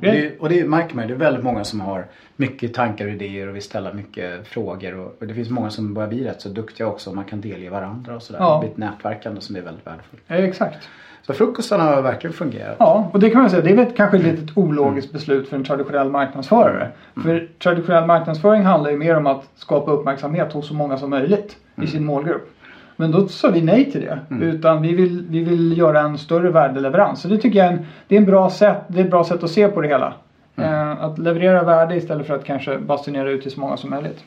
Ja, 0.00 0.10
det, 0.12 0.38
och 0.38 0.48
det 0.48 0.64
märker 0.64 0.96
man 0.96 1.04
ju. 1.04 1.08
Det 1.08 1.14
är 1.14 1.18
väldigt 1.18 1.44
många 1.44 1.64
som 1.64 1.80
har 1.80 2.06
mycket 2.36 2.74
tankar 2.74 3.06
och 3.06 3.12
idéer 3.12 3.48
och 3.48 3.54
vill 3.54 3.62
ställa 3.62 3.92
mycket 3.92 4.46
frågor. 4.46 4.94
Och, 4.94 5.16
och 5.20 5.26
det 5.26 5.34
finns 5.34 5.50
många 5.50 5.70
som 5.70 5.94
börjar 5.94 6.08
bli 6.08 6.24
rätt 6.24 6.40
så 6.40 6.48
duktiga 6.48 6.86
också. 6.86 7.10
och 7.10 7.16
Man 7.16 7.24
kan 7.24 7.40
delge 7.40 7.70
varandra 7.70 8.16
och 8.16 8.22
sådär. 8.22 8.40
Ja. 8.40 8.54
Det 8.54 8.60
blir 8.60 8.70
ett 8.70 8.92
nätverkande 8.92 9.40
som 9.40 9.56
är 9.56 9.60
väldigt 9.60 9.86
värdefullt. 9.86 10.22
Eh, 10.28 10.44
exakt. 10.44 10.88
Så 11.26 11.32
frukostarna 11.32 11.82
har 11.84 12.02
verkligen 12.02 12.34
fungerat. 12.34 12.76
Ja, 12.78 13.10
och 13.12 13.20
det 13.20 13.30
kan 13.30 13.40
man 13.40 13.50
säga, 13.50 13.62
det 13.62 13.70
är 13.70 13.76
väl 13.76 13.92
kanske 13.96 14.16
ett 14.16 14.22
litet 14.22 14.56
ologiskt 14.58 15.12
beslut 15.12 15.48
för 15.48 15.56
en 15.56 15.64
traditionell 15.64 16.10
marknadsförare. 16.10 16.88
För 17.22 17.48
traditionell 17.58 18.06
marknadsföring 18.06 18.62
handlar 18.62 18.90
ju 18.90 18.96
mer 18.96 19.16
om 19.16 19.26
att 19.26 19.44
skapa 19.56 19.90
uppmärksamhet 19.90 20.52
hos 20.52 20.68
så 20.68 20.74
många 20.74 20.98
som 20.98 21.10
möjligt 21.10 21.56
i 21.82 21.86
sin 21.86 22.04
målgrupp. 22.04 22.50
Men 22.96 23.10
då 23.10 23.28
sa 23.28 23.50
vi 23.50 23.62
nej 23.62 23.92
till 23.92 24.00
det. 24.00 24.18
Utan 24.44 24.82
vi 24.82 24.94
vill, 24.94 25.26
vi 25.30 25.44
vill 25.44 25.78
göra 25.78 26.00
en 26.00 26.18
större 26.18 26.50
värdeleverans. 26.50 27.20
Så 27.22 27.28
det 27.28 27.38
tycker 27.38 27.58
jag 27.58 27.68
är 27.68 27.72
en, 27.72 27.86
det 28.08 28.14
är 28.14 28.18
en 28.20 28.26
bra 28.26 28.50
sätt, 28.50 28.76
det 28.88 29.00
är 29.00 29.04
ett 29.04 29.10
bra 29.10 29.24
sätt 29.24 29.42
att 29.44 29.50
se 29.50 29.68
på 29.68 29.80
det 29.80 29.88
hela. 29.88 30.14
Eh, 30.56 31.04
att 31.04 31.18
leverera 31.18 31.62
värde 31.64 31.96
istället 31.96 32.26
för 32.26 32.34
att 32.34 32.44
kanske 32.44 32.78
basunera 32.78 33.30
ut 33.30 33.42
till 33.42 33.50
så 33.50 33.60
många 33.60 33.76
som 33.76 33.90
möjligt. 33.90 34.24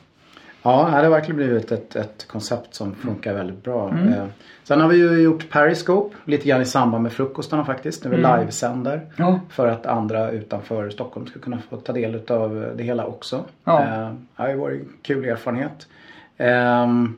Ja, 0.64 0.88
det 0.92 0.96
har 1.04 1.10
verkligen 1.10 1.36
blivit 1.38 1.72
ett, 1.72 1.96
ett 1.96 2.28
koncept 2.28 2.76
som 2.76 2.96
funkar 2.96 3.34
väldigt 3.34 3.64
bra. 3.64 3.90
Mm. 3.90 4.14
Eh, 4.14 4.26
Sen 4.64 4.82
har 4.82 4.88
vi 4.88 4.98
ju 4.98 5.22
gjort 5.22 5.50
Periscope 5.50 6.16
lite 6.26 6.48
grann 6.48 6.62
i 6.62 6.66
samband 6.66 7.04
med 7.04 7.12
frukostarna 7.12 7.66
faktiskt. 7.66 8.04
När 8.04 8.12
vi 8.12 8.18
Mm. 8.18 8.40
livesänder. 8.40 9.02
Ja. 9.16 9.40
För 9.50 9.68
att 9.68 9.86
andra 9.86 10.32
utanför 10.32 10.90
Stockholm 10.90 11.28
ska 11.28 11.40
kunna 11.40 11.58
få 11.70 11.78
ta 11.78 11.94
del 11.94 12.22
av 12.30 12.72
det 12.78 12.84
hela 12.84 13.06
också. 13.06 13.44
Ja. 13.64 13.82
Eh, 13.84 13.88
Det 14.36 14.44
har 14.44 14.50
ju 14.50 14.56
varit 14.56 14.82
en 14.82 14.88
kul 15.02 15.26
erfarenhet. 15.26 15.88
Ehm, 16.38 17.16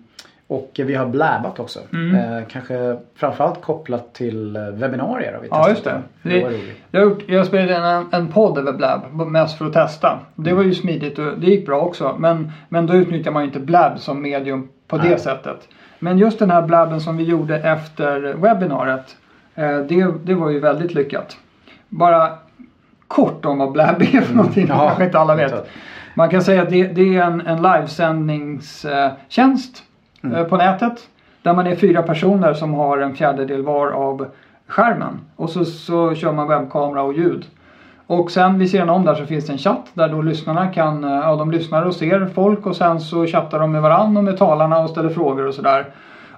Och 0.49 0.71
vi 0.75 0.95
har 0.95 1.05
blabbat 1.05 1.59
också. 1.59 1.79
Mm. 1.93 2.15
Eh, 2.37 2.43
kanske 2.47 2.97
framförallt 3.15 3.61
kopplat 3.61 4.13
till 4.13 4.55
eh, 4.55 4.61
webbinarier 4.61 5.33
har 5.33 5.41
vi 5.41 5.47
Ja, 5.51 5.63
testat. 5.63 5.73
just 5.73 5.83
det. 6.23 6.29
Det 6.29 6.45
roligt. 6.45 6.77
Jag, 6.91 7.03
gjort, 7.03 7.23
jag 7.27 7.45
spelade 7.45 7.75
en, 7.75 8.05
en 8.11 8.27
podd 8.27 8.57
över 8.57 8.73
Blab, 8.73 9.01
mest 9.27 9.57
för 9.57 9.65
att 9.65 9.73
testa. 9.73 10.19
Det 10.35 10.53
var 10.53 10.63
ju 10.63 10.73
smidigt 10.73 11.19
och 11.19 11.39
det 11.39 11.47
gick 11.47 11.65
bra 11.65 11.79
också. 11.79 12.15
Men, 12.19 12.51
men 12.69 12.87
då 12.87 12.93
utnyttjar 12.93 13.31
man 13.31 13.43
ju 13.43 13.47
inte 13.47 13.59
Blab 13.59 13.99
som 13.99 14.21
medium 14.21 14.67
på 14.87 14.97
det 14.97 15.09
Nej. 15.09 15.19
sättet. 15.19 15.67
Men 15.99 16.17
just 16.17 16.39
den 16.39 16.51
här 16.51 16.61
Blabben 16.61 17.01
som 17.01 17.17
vi 17.17 17.23
gjorde 17.23 17.55
efter 17.57 18.33
webbinariet. 18.33 19.17
Eh, 19.55 19.77
det, 19.77 20.07
det 20.23 20.33
var 20.33 20.49
ju 20.49 20.59
väldigt 20.59 20.93
lyckat. 20.93 21.37
Bara 21.89 22.29
kort 23.07 23.45
om 23.45 23.57
vad 23.57 23.71
Blab 23.71 24.01
är 24.01 24.21
för 24.21 24.35
någonting. 24.35 24.63
Mm. 24.63 24.77
Ja, 24.77 24.85
kanske 24.87 25.05
inte 25.05 25.19
alla 25.19 25.35
vet. 25.35 25.67
Man 26.15 26.29
kan 26.29 26.41
säga 26.41 26.61
att 26.61 26.69
det, 26.69 26.87
det 26.87 27.17
är 27.17 27.23
en, 27.23 27.41
en 27.47 27.61
livesändningstjänst 27.61 29.83
Mm. 30.23 30.35
eh, 30.35 30.43
på 30.43 30.57
nätet. 30.57 31.07
Där 31.41 31.53
man 31.53 31.67
är 31.67 31.75
fyra 31.75 32.01
personer 32.01 32.53
som 32.53 32.73
har 32.73 32.97
en 32.97 33.15
fjärdedel 33.15 33.63
var 33.63 33.91
av 33.91 34.27
skärmen. 34.67 35.19
Och 35.35 35.49
så, 35.49 35.65
så 35.65 36.15
kör 36.15 36.33
man 36.33 36.47
webbkamera 36.47 37.01
och 37.01 37.13
ljud. 37.13 37.45
Och 38.07 38.31
sen 38.31 38.59
vid 38.59 38.69
sidan 38.69 38.89
om 38.89 39.05
där 39.05 39.15
så 39.15 39.25
finns 39.25 39.45
det 39.45 39.53
en 39.53 39.57
chatt 39.57 39.91
där 39.93 40.09
då 40.09 40.21
lyssnarna 40.21 40.67
kan, 40.67 41.03
eh, 41.03 41.09
ja 41.09 41.35
de 41.35 41.51
lyssnar 41.51 41.85
och 41.85 41.95
ser 41.95 42.25
folk 42.25 42.65
och 42.65 42.75
sen 42.75 42.99
så 42.99 43.25
chattar 43.25 43.59
de 43.59 43.71
med 43.71 43.81
varandra 43.81 44.19
och 44.19 44.23
med 44.25 44.37
talarna 44.37 44.79
och 44.79 44.89
ställer 44.89 45.09
frågor 45.09 45.47
och 45.47 45.53
sådär. 45.53 45.85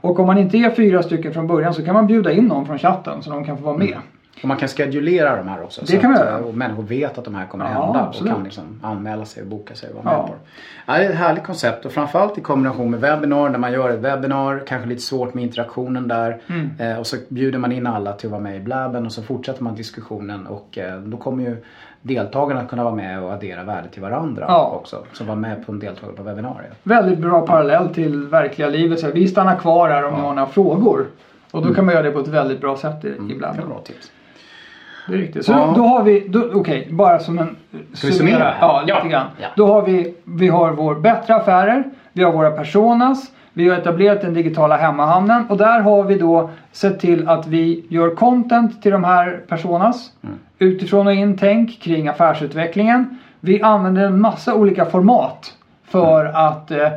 Och 0.02 0.20
om 0.20 0.28
man 0.28 0.38
inte 0.38 0.58
är 0.58 0.70
fyra 0.70 1.04
stycken 1.04 1.34
från 1.34 1.48
början 1.48 1.74
så 1.74 1.86
kan 1.86 1.94
man 1.94 2.08
bjuda 2.08 2.32
in 2.32 2.46
någon 2.46 2.66
från 2.66 2.80
chatten 2.80 3.24
så 3.24 3.30
de 3.30 3.46
kan 3.46 3.58
få 3.58 3.64
vara 3.64 3.78
med. 3.78 3.98
Och 4.42 4.48
man 4.48 4.58
kan 4.58 4.68
schedulera 4.68 5.36
de 5.36 5.48
här 5.48 5.64
också. 5.64 5.82
Det 5.82 5.88
så 5.88 5.98
kan 6.00 6.12
att, 6.14 6.20
man 6.20 6.28
göra. 6.28 6.40
eh, 6.40 6.46
Och 6.46 6.54
människor 6.58 6.84
vet 6.84 7.18
att 7.18 7.26
de 7.26 7.36
här 7.36 7.46
kommer 7.48 7.66
att 7.66 7.72
Ja, 7.74 7.84
hända. 7.86 8.00
absolut. 8.08 8.32
Och 8.32 8.38
kan 8.38 8.44
liksom 8.44 8.64
anmäla 8.84 9.26
sig 9.26 9.44
och 9.44 9.50
boka 9.50 9.76
sig 9.76 9.90
och 9.90 10.04
vara 10.06 10.14
Ja. 10.16 10.22
med 10.22 10.28
på 10.28 10.34
det. 10.34 10.40
Ja, 10.86 10.98
det 10.98 11.06
är 11.06 11.10
ett 11.10 11.16
härligt 11.16 11.44
koncept. 11.44 11.86
Och 11.86 11.92
framförallt 11.92 12.38
i 12.38 12.42
kombination 12.42 12.92
med 12.92 13.00
webbinar. 13.00 13.50
När 13.50 13.60
man 13.60 13.72
gör 13.74 13.90
ett 13.90 14.00
webbinar. 14.00 14.64
Kanske 14.68 14.90
lite 14.90 15.02
svårt 15.02 15.34
med 15.34 15.44
interaktionen 15.44 16.08
där. 16.08 16.42
Mm. 16.48 16.70
Eh, 16.80 17.00
och 17.00 17.08
så 17.08 17.18
bjuder 17.30 17.60
man 17.60 17.72
in 17.72 17.88
alla 17.88 18.14
till 18.14 18.28
att 18.28 18.32
vara 18.32 18.42
med 18.42 18.56
i 18.56 18.60
blabben. 18.60 19.06
Och 19.06 19.12
så 19.12 19.24
fortsätter 19.24 19.64
man 19.64 19.76
diskussionen. 19.76 20.48
Och 20.48 20.78
eh, 20.78 21.00
då 21.00 21.18
kommer 21.18 21.44
ju 21.44 21.58
deltagarna 22.02 22.66
kunna 22.66 22.84
vara 22.84 22.96
med 22.96 23.24
och 23.24 23.32
addera 23.34 23.64
värde 23.64 23.88
till 23.88 24.02
varandra 24.02 24.46
Ja. 24.48 24.78
också. 24.82 25.04
Som 25.14 25.28
var 25.28 25.36
med 25.36 25.66
på 25.66 25.72
en 25.72 25.80
deltagare 25.80 26.16
på 26.16 26.24
webbinariet. 26.24 26.72
Väldigt 26.84 27.20
bra 27.20 27.42
parallell 27.48 27.94
till 27.94 28.28
verkliga 28.28 28.70
livet. 28.70 29.00
Så 29.00 29.12
vi 29.12 29.28
stannar 29.28 29.56
kvar 29.56 29.90
här 29.90 30.04
om 30.06 30.14
ni 30.14 30.20
har 30.20 30.34
några 30.34 30.48
frågor. 30.50 31.06
Och 31.52 31.66
då 31.68 31.74
kan 31.74 31.86
man 31.86 31.94
göra 31.94 32.04
det 32.04 32.12
på 32.12 32.20
ett 32.20 32.28
väldigt 32.28 32.62
bra 32.62 32.78
sätt 32.78 33.06
i, 33.06 33.08
i 33.08 33.12
Det 33.40 33.46
är 33.46 33.68
bra 33.68 33.82
tips. 33.86 34.12
Det 35.08 35.14
är 35.14 35.18
riktigt. 35.18 35.46
Så 35.46 35.52
Ja. 35.52 35.58
då, 35.68 35.74
då 35.82 35.88
har 35.88 36.04
vi, 36.04 36.32
okej, 36.54 36.88
bara 36.92 37.20
som 37.20 37.40
en... 37.40 37.56
Ska 37.94 38.08
vi 38.08 38.14
summera? 38.14 38.54
Ja, 38.62 38.82
lite 38.86 38.94
Ja. 39.04 39.10
grann. 39.10 39.28
Ja. 39.42 39.48
Då 39.56 39.68
har 39.68 39.82
vi, 39.82 40.14
vi 40.24 40.48
har 40.48 40.72
vår 40.72 40.96
bättre 40.96 41.36
affärer, 41.36 41.84
vi 42.14 42.24
har 42.24 42.32
våra 42.32 42.52
personas, 42.52 43.32
vi 43.54 43.70
har 43.70 43.78
etablerat 43.78 44.22
den 44.22 44.34
digitala 44.34 44.78
hemmahamnen 44.78 45.46
och 45.50 45.58
där 45.58 45.80
har 45.80 46.04
vi 46.04 46.18
då 46.18 46.50
sett 46.72 47.00
till 47.00 47.30
att 47.30 47.48
vi 47.48 47.86
gör 47.90 48.16
content 48.16 48.82
till 48.82 48.92
de 48.92 49.04
här 49.04 49.40
personas. 49.48 50.12
Mm. 50.24 50.36
Utifrån 50.60 51.08
och 51.08 51.14
in 51.14 51.38
tänk 51.38 51.80
kring 51.82 52.08
affärsutvecklingen. 52.08 53.18
Vi 53.40 53.62
använder 53.62 54.06
en 54.06 54.22
massa 54.22 54.56
olika 54.56 54.86
format 54.86 55.54
för 55.86 56.22
Mm. 56.26 56.36
att 56.36 56.72
eh, 56.72 56.88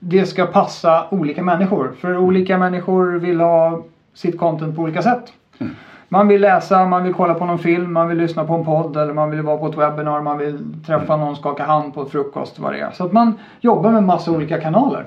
det 0.00 0.26
ska 0.26 0.46
passa 0.46 1.04
olika 1.10 1.42
människor. 1.42 1.92
För 2.00 2.16
olika 2.16 2.58
människor 2.58 3.18
vill 3.18 3.40
ha 3.40 3.82
sitt 4.14 4.38
content 4.38 4.76
på 4.76 4.82
olika 4.82 5.02
sätt. 5.02 5.32
Mm. 5.58 5.74
Man 6.08 6.28
vill 6.28 6.40
läsa, 6.40 6.86
man 6.86 7.04
vill 7.04 7.14
kolla 7.14 7.34
på 7.34 7.44
någon 7.44 7.58
film, 7.58 7.92
man 7.92 8.08
vill 8.08 8.18
lyssna 8.18 8.44
på 8.44 8.54
en 8.54 8.64
podd 8.64 8.96
eller 8.96 9.12
man 9.12 9.30
vill 9.30 9.40
vara 9.42 9.56
på 9.58 9.66
ett 9.68 9.76
webbinar, 9.78 10.20
man 10.22 10.38
vill 10.38 10.58
träffa 10.86 11.14
Mm. 11.14 11.26
någon, 11.26 11.36
skaka 11.36 11.62
hand 11.64 11.94
på 11.94 12.04
frukost, 12.04 12.58
vad 12.58 12.72
det 12.72 12.78
är. 12.80 12.90
Så 12.90 13.04
att 13.04 13.12
man 13.12 13.34
jobbar 13.60 13.90
med 13.92 14.02
massa 14.02 14.30
olika 14.30 14.60
kanaler. 14.60 15.04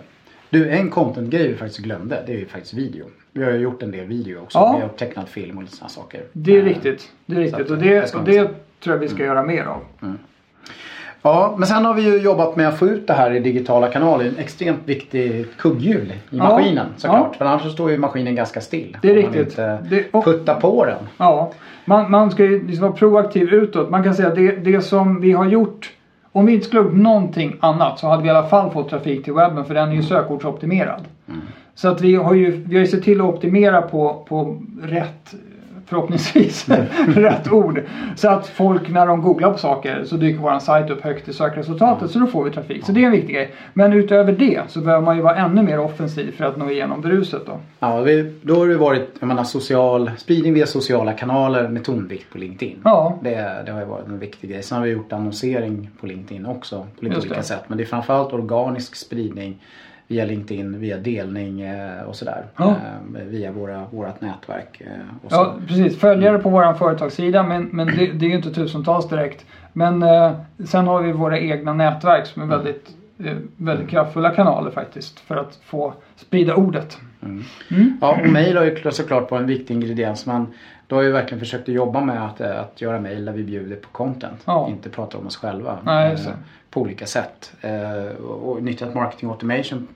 Du, 0.49 0.69
en 0.69 0.89
content-grej 0.89 1.47
vi 1.47 1.55
faktiskt 1.55 1.79
glömde. 1.79 2.23
Det 2.25 2.33
är 2.33 2.37
ju 2.37 2.45
faktiskt 2.45 2.73
video. 2.73 3.05
Vi 3.31 3.43
har 3.43 3.51
ju 3.51 3.57
gjort 3.57 3.83
en 3.83 3.91
del 3.91 4.05
video 4.05 4.41
också. 4.41 4.57
Ja. 4.57 4.73
Vi 4.75 4.81
har 4.81 4.89
tecknat 4.89 5.29
film 5.29 5.57
och 5.57 5.63
lite 5.63 5.75
sådana 5.75 5.89
saker. 5.89 6.21
Det 6.33 6.55
är 6.57 6.59
Eh, 6.59 6.63
riktigt. 6.65 7.11
Det 7.25 7.35
är 7.35 7.39
riktigt. 7.39 7.69
Och 7.69 7.77
det 7.77 8.09
ska 8.09 8.19
och 8.19 8.23
det 8.25 8.47
tror 8.83 8.95
jag 8.95 8.99
vi 8.99 9.07
ska 9.07 9.23
göra 9.23 9.43
mer 9.43 9.65
av. 9.65 9.81
Ja, 11.23 11.55
men 11.57 11.67
sen 11.67 11.85
har 11.85 11.93
vi 11.93 12.01
ju 12.01 12.17
jobbat 12.21 12.55
med 12.55 12.67
att 12.67 12.77
få 12.79 12.87
ut 12.87 13.07
det 13.07 13.13
här 13.13 13.31
i 13.33 13.39
digitala 13.39 13.87
kanaler. 13.87 14.25
En 14.25 14.37
extremt 14.37 14.79
viktig 14.85 15.45
kugghjul 15.57 16.11
i 16.11 16.37
Ja. 16.37 16.43
maskinen 16.43 16.85
såklart. 16.97 17.27
Ja. 17.31 17.37
För 17.37 17.45
annars 17.45 17.61
så 17.63 17.69
står 17.69 17.91
ju 17.91 17.97
maskinen 17.97 18.35
ganska 18.35 18.61
still. 18.61 18.97
Det 19.01 19.07
är 19.07 19.11
Om 19.17 19.21
man 19.23 19.31
riktigt. 19.33 19.47
inte 19.47 19.77
Det- 19.89 20.05
och- 20.11 20.23
puttar 20.25 20.59
på 20.59 20.85
den. 20.85 20.97
Ja, 21.17 21.51
man, 21.85 22.11
man 22.11 22.31
ska 22.31 22.43
ju 22.43 22.67
liksom 22.67 22.81
vara 22.81 22.91
proaktiv 22.97 23.53
utåt. 23.53 23.89
Man 23.89 24.03
kan 24.03 24.13
säga 24.15 24.27
att 24.27 24.35
det, 24.35 24.51
det 24.51 24.81
som 24.81 25.21
vi 25.21 25.31
har 25.31 25.45
gjort 25.45 25.91
om 26.33 26.45
vi 26.45 26.53
inte 26.53 26.65
skulle 26.65 26.81
gjort 26.81 26.93
någonting 26.93 27.55
annat 27.59 27.99
så 27.99 28.07
hade 28.07 28.21
vi 28.23 28.27
i 28.27 28.31
alla 28.31 28.47
fall 28.47 28.71
fått 28.71 28.89
trafik 28.89 29.23
till 29.23 29.33
webben 29.33 29.65
för 29.65 29.73
den 29.73 29.89
är 29.89 29.93
ju 29.95 30.03
sökordsoptimerad. 30.03 31.01
Så 31.75 31.87
att 31.87 32.01
vi 32.01 32.15
har 32.15 32.33
ju, 32.33 32.51
vi 32.51 32.75
har 32.75 32.81
ju 32.81 32.87
sett 32.87 33.03
till 33.03 33.21
att 33.21 33.27
optimera 33.27 33.81
på, 33.81 34.25
på 34.29 34.57
rätt 34.83 35.33
förhoppningsvis 35.91 36.69
rätt 37.07 37.51
ord. 37.51 37.83
Så 38.15 38.29
att 38.29 38.47
folk 38.47 38.89
när 38.89 39.07
de 39.07 39.21
googlar 39.21 39.51
på 39.51 39.57
saker 39.57 40.03
så 40.05 40.17
dyker 40.17 40.39
vår 40.41 40.59
sajt 40.59 40.89
upp 40.89 41.01
högt 41.01 41.27
i 41.27 41.33
sökresultatet 41.33 42.11
så 42.11 42.19
då 42.19 42.27
får 42.27 42.43
vi 42.43 42.51
trafik. 42.51 42.85
Så 42.85 42.91
det 42.91 43.01
är 43.01 43.05
en 43.05 43.11
viktig 43.11 43.35
grej. 43.35 43.55
Men 43.73 43.93
utöver 43.93 44.31
det 44.31 44.61
så 44.67 44.79
behöver 44.79 45.05
man 45.05 45.15
ju 45.15 45.21
vara 45.21 45.35
ännu 45.35 45.61
mer 45.61 45.79
offensiv 45.79 46.31
för 46.37 46.45
att 46.45 46.57
nå 46.57 46.71
igenom 46.71 47.01
bruset 47.01 47.45
då. 47.45 47.59
Ja, 47.79 48.05
då 48.41 48.55
har 48.55 48.67
det 48.67 48.77
varit 48.77 49.09
jag 49.19 49.27
menar, 49.27 49.43
social, 49.43 50.11
spridning 50.17 50.53
via 50.53 50.65
sociala 50.65 51.13
kanaler 51.13 51.67
med 51.67 51.83
tonvikt 51.83 52.31
på 52.31 52.37
LinkedIn. 52.37 52.81
Ja. 52.83 53.19
Det, 53.23 53.63
det 53.65 53.71
har 53.71 53.79
ju 53.79 53.85
varit 53.85 54.07
en 54.07 54.19
viktig 54.19 54.49
grej. 54.49 54.63
Sen 54.63 54.77
har 54.77 54.85
vi 54.85 54.91
gjort 54.91 55.13
annonsering 55.13 55.89
på 55.99 56.05
LinkedIn 56.07 56.45
också 56.45 56.87
på 56.99 57.05
lite 57.05 57.17
olika 57.17 57.43
sätt. 57.43 57.63
Men 57.67 57.77
det 57.77 57.83
är 57.83 57.85
framförallt 57.85 58.33
organisk 58.33 58.95
spridning 58.95 59.59
via 60.11 60.25
LinkedIn, 60.25 60.79
via 60.79 60.97
delning 60.97 61.61
eh, 61.61 62.03
och 62.03 62.15
sådär. 62.15 62.45
Ja. 62.57 62.69
Eh, 62.69 63.23
via 63.23 63.51
våra, 63.51 63.85
vårat 63.91 64.21
nätverk. 64.21 64.81
Eh, 64.81 64.91
och 65.23 65.31
så. 65.31 65.35
Ja, 65.35 65.55
precis. 65.67 65.99
Följare 65.99 66.39
på 66.39 66.49
vår 66.49 66.73
företagssida 66.73 67.43
men, 67.43 67.63
men 67.63 67.87
det, 67.87 68.11
det 68.11 68.25
är 68.25 68.29
ju 68.29 68.35
inte 68.35 68.53
tusentals 68.53 69.09
direkt. 69.09 69.45
Men 69.73 70.03
eh, 70.03 70.31
sen 70.65 70.87
har 70.87 71.01
vi 71.01 71.11
våra 71.11 71.39
egna 71.39 71.73
nätverk 71.73 72.25
som 72.25 72.41
är 72.41 72.45
väldigt, 72.45 72.89
eh, 73.23 73.37
väldigt 73.57 73.89
kraftfulla 73.89 74.29
kanaler 74.29 74.71
faktiskt 74.71 75.19
för 75.19 75.37
att 75.37 75.59
få 75.63 75.93
sprida 76.15 76.55
ordet. 76.55 76.97
Ja, 78.01 78.19
och 78.21 78.29
mail 78.29 78.57
har 78.57 78.63
ju 78.63 78.91
såklart 78.91 79.31
varit 79.31 79.41
en 79.41 79.47
viktig 79.47 79.73
ingrediens. 79.73 80.25
Men 80.25 80.47
då 80.87 80.95
har 80.95 81.03
vi 81.03 81.11
verkligen 81.11 81.39
försökt 81.39 81.69
att 81.69 81.75
jobba 81.75 82.01
med 82.01 82.25
att, 82.25 82.41
att 82.41 82.81
göra 82.81 82.99
mail 82.99 83.25
där 83.25 83.33
vi 83.33 83.43
bjuder 83.43 83.75
på 83.75 83.89
content. 83.89 84.41
Ja. 84.45 84.67
Inte 84.69 84.89
prata 84.89 85.17
om 85.17 85.27
oss 85.27 85.37
själva. 85.37 85.77
Nej, 85.83 86.13
eh, 86.13 86.33
på 86.69 86.81
olika 86.81 87.05
sätt. 87.05 87.53
Och, 88.23 88.51
och 88.51 88.63
nyttjat 88.63 88.93
marketing 88.93 89.29
automation 89.29 89.87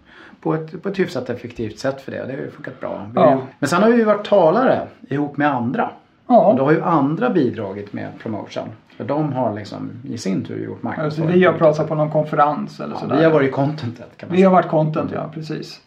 på 0.45 0.53
ett, 0.53 0.83
på 0.83 0.89
ett 0.89 0.99
hyfsat 0.99 1.29
effektivt 1.29 1.79
sätt 1.79 2.01
för 2.01 2.11
det. 2.11 2.17
Det 2.17 2.33
har 2.33 2.39
ju 2.39 2.51
funkat 2.51 2.79
bra. 2.79 3.09
Ja. 3.15 3.41
Men 3.59 3.69
sen 3.69 3.83
har 3.83 3.89
vi 3.89 3.97
ju 3.97 4.03
varit 4.03 4.25
talare 4.25 4.81
ihop 5.09 5.37
med 5.37 5.47
andra. 5.55 5.89
Och 6.25 6.55
då 6.55 6.61
Ja, 6.61 6.63
har 6.65 6.71
ju 6.71 6.81
andra 6.83 7.29
bidragit 7.29 7.93
med 7.93 8.07
promotion. 8.19 8.63
För 8.97 9.03
de 9.03 9.33
har 9.33 9.53
liksom 9.53 9.89
i 10.09 10.17
sin 10.17 10.43
tur 10.45 10.63
gjort 10.65 10.69
alltså 10.73 10.85
marknadsföring. 10.87 11.31
vi 11.31 11.45
har 11.45 11.53
pratat 11.53 11.87
på 11.87 11.95
någon 11.95 12.11
konferens 12.11 12.79
eller 12.79 12.93
Ja, 12.93 12.99
sådär. 12.99 13.17
vi 13.17 13.23
har 13.23 13.31
varit 13.31 13.51
contentet 13.51 14.17
kan 14.17 14.29
man 14.29 14.35
Vi 14.35 14.37
säga. 14.37 14.49
har 14.49 14.55
varit 14.55 14.67
content, 14.69 15.11
ja 15.13 15.29
precis. 15.33 15.81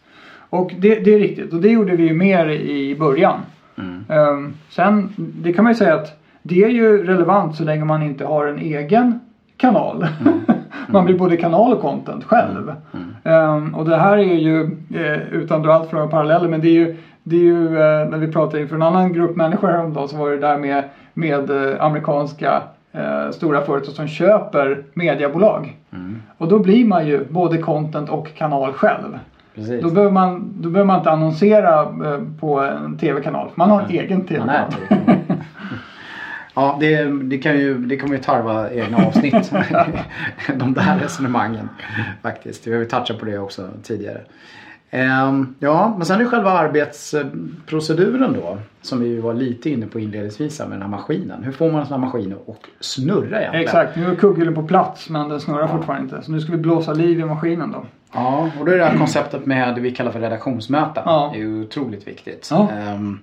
Och 0.51 0.75
det, 0.79 0.95
det 0.95 1.15
är 1.15 1.19
riktigt 1.19 1.53
och 1.53 1.61
det 1.61 1.69
gjorde 1.69 1.97
vi 1.97 2.09
ju 2.09 2.15
mer 2.15 2.49
i 2.51 2.97
början. 2.99 3.41
Mm. 3.79 4.05
Ehm, 4.09 4.55
sen, 4.71 5.13
det 5.17 5.53
kan 5.53 5.65
man 5.65 5.73
ju 5.73 5.77
säga 5.79 5.95
att 5.95 6.21
det 6.43 6.65
är 6.65 6.69
ju 6.69 7.05
relevant 7.05 7.57
så 7.57 7.65
länge 7.65 7.85
man 7.85 8.03
inte 8.03 8.25
har 8.25 8.47
en 8.47 8.59
egen 8.59 9.21
kanal. 9.57 10.07
man 10.89 11.05
blir 11.05 11.19
både 11.19 11.37
kanal 11.37 11.73
och 11.73 11.81
content 11.81 12.25
själv. 12.25 12.73
Ehm, 13.29 13.75
och 13.75 13.85
det 13.85 13.97
här 13.97 14.19
är 14.19 14.35
ju, 14.35 14.61
eh, 14.95 15.33
utan 15.33 15.57
att 15.57 15.65
dra 15.65 15.73
allt 15.73 15.91
för 15.91 15.97
några 15.97 16.09
paralleller, 16.09 16.49
men 16.49 16.61
det 16.61 16.69
är 16.69 16.73
ju, 16.73 16.97
det 17.23 17.37
är 17.37 17.41
ju 17.41 17.67
eh, 17.67 18.09
när 18.09 18.19
vi 18.19 18.33
pratade 18.33 18.63
inför 18.63 18.77
en 18.77 18.83
annan 18.83 19.13
grupp 19.13 19.37
människor 19.37 19.69
häromdagen 19.69 20.09
så 20.09 20.17
var 20.17 20.31
det 20.31 20.39
där 20.39 20.57
med, 20.57 20.85
med 21.15 21.51
eh, 21.51 21.85
amerikanska 21.85 22.63
stora 23.31 23.61
företag 23.61 23.95
som 23.95 24.09
köper 24.09 24.83
mediebolag. 24.95 25.77
Mm. 25.93 26.23
Och 26.39 26.49
då 26.49 26.59
blir 26.59 26.85
man 26.85 27.07
ju 27.07 27.25
både 27.29 27.59
content 27.59 28.11
och 28.11 28.35
kanal 28.35 28.73
själv. 28.73 29.19
Precis. 29.55 29.83
Då 29.83 29.91
behöver 29.91 30.13
man, 30.13 30.53
då 30.57 30.69
behöver 30.69 30.87
man 30.87 30.99
inte 30.99 31.11
annonsera 31.11 31.87
på 32.41 32.61
en 32.61 32.99
tv-kanal. 32.99 33.49
Man 33.55 33.71
har 33.71 33.81
en 33.81 33.91
egen 33.91 34.19
Man 34.19 34.27
tv-kanal. 34.27 35.18
Ja, 36.59 36.77
det, 36.81 37.05
det, 37.05 37.39
kan 37.39 37.59
ju, 37.59 37.79
det 37.79 37.97
kommer 37.97 38.15
ju 38.15 38.23
tarva 38.23 38.71
egna 38.71 39.07
avsnitt. 39.07 39.35
de 40.55 40.75
där 40.75 40.99
resonemangen. 41.03 41.69
Faktiskt. 42.23 42.67
Vi 42.67 42.73
har 42.73 42.79
ju 42.79 42.85
touchat 42.85 43.19
på 43.19 43.25
det 43.25 43.39
också 43.39 43.69
tidigare. 43.83 44.21
Ehm, 44.91 45.55
ja, 45.59 45.95
men 45.97 46.07
sen 46.07 46.21
är 46.21 46.25
det 46.25 46.31
själva 46.31 46.51
arbetsproceduren 46.51 48.33
då. 48.33 48.59
Som 48.83 49.01
vi 49.01 49.21
var 49.21 49.35
lite 49.35 49.71
inne 49.71 49.87
på 49.87 50.01
inledningsvis 50.01 50.61
med 50.61 50.71
den 50.71 50.83
här 50.83 50.89
maskinen. 50.89 51.43
Hur 51.45 51.53
får 51.53 51.73
man 51.73 51.81
en 51.81 51.87
sån 51.87 52.01
här 52.01 52.07
maskin 52.09 52.33
att 52.33 52.57
snurra 52.81 53.41
egentligen? 53.41 53.65
Exakt, 53.65 53.97
nu 53.97 54.11
är 54.11 54.15
kugghjulen 54.15 54.55
på 54.55 54.63
plats 54.63 55.09
men 55.09 55.29
den 55.29 55.41
snurrar 55.41 55.69
fortfarande 55.69 56.05
inte. 56.05 56.23
Så 56.23 56.33
nu 56.33 56.41
ska 56.41 56.53
vi 56.53 56.59
blåsa 56.59 56.93
liv 56.93 57.21
i 57.21 57.25
maskinen 57.25 57.73
då. 57.73 57.87
Ja, 58.13 58.51
och 58.61 58.67
då 58.67 58.73
är 58.73 58.79
det 58.79 58.85
här 58.85 58.99
konceptet 58.99 59.47
med 59.47 59.75
det 59.75 59.81
vi 59.81 59.91
kallar 59.91 60.11
för 60.11 60.21
redaktionsmöten. 60.21 61.03
Ja. 61.07 61.33
Är 61.35 61.39
ju 61.39 61.63
otroligt 61.63 62.07
viktigt. 62.07 62.49
Ja. 62.51 62.71
Ehm, 62.71 63.19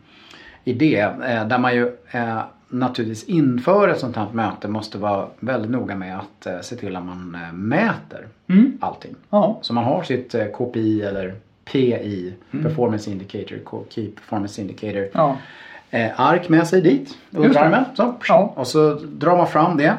I 0.63 0.73
det, 0.73 0.99
eh, 0.99 1.47
där 1.47 1.57
man 1.57 1.75
ju 1.75 1.91
eh, 2.11 2.39
naturligtvis 2.79 3.23
inför 3.23 3.87
ett 3.87 3.99
sånt 3.99 4.15
här 4.15 4.27
möte 4.31 4.67
måste 4.67 4.97
vara 4.97 5.27
väldigt 5.39 5.71
noga 5.71 5.95
med 5.95 6.17
att 6.19 6.45
eh, 6.45 6.59
se 6.61 6.75
till 6.75 6.95
att 6.95 7.05
man 7.05 7.37
eh, 7.47 7.53
mäter 7.53 8.27
Mm. 8.49 8.77
allting. 8.81 9.15
Ja, 9.29 9.59
Så 9.61 9.73
man 9.73 9.83
har 9.83 10.03
sitt 10.03 10.35
eh, 10.35 10.45
KPI 10.45 11.01
eller 11.01 11.35
PI, 11.71 12.33
Mm. 12.51 12.63
Performance 12.65 13.11
Indicator, 13.11 13.85
Key 13.89 14.07
Performance 14.11 14.61
Indicator 14.61 15.07
ja, 15.13 15.37
ark 16.15 16.49
med 16.49 16.67
sig 16.67 16.81
dit. 16.81 17.17
Underarmen. 17.31 17.83
Så, 17.95 18.15
Ja. 18.27 18.53
Och 18.55 18.67
så 18.67 18.93
drar 18.93 19.37
man 19.37 19.47
fram 19.47 19.77
det. 19.77 19.93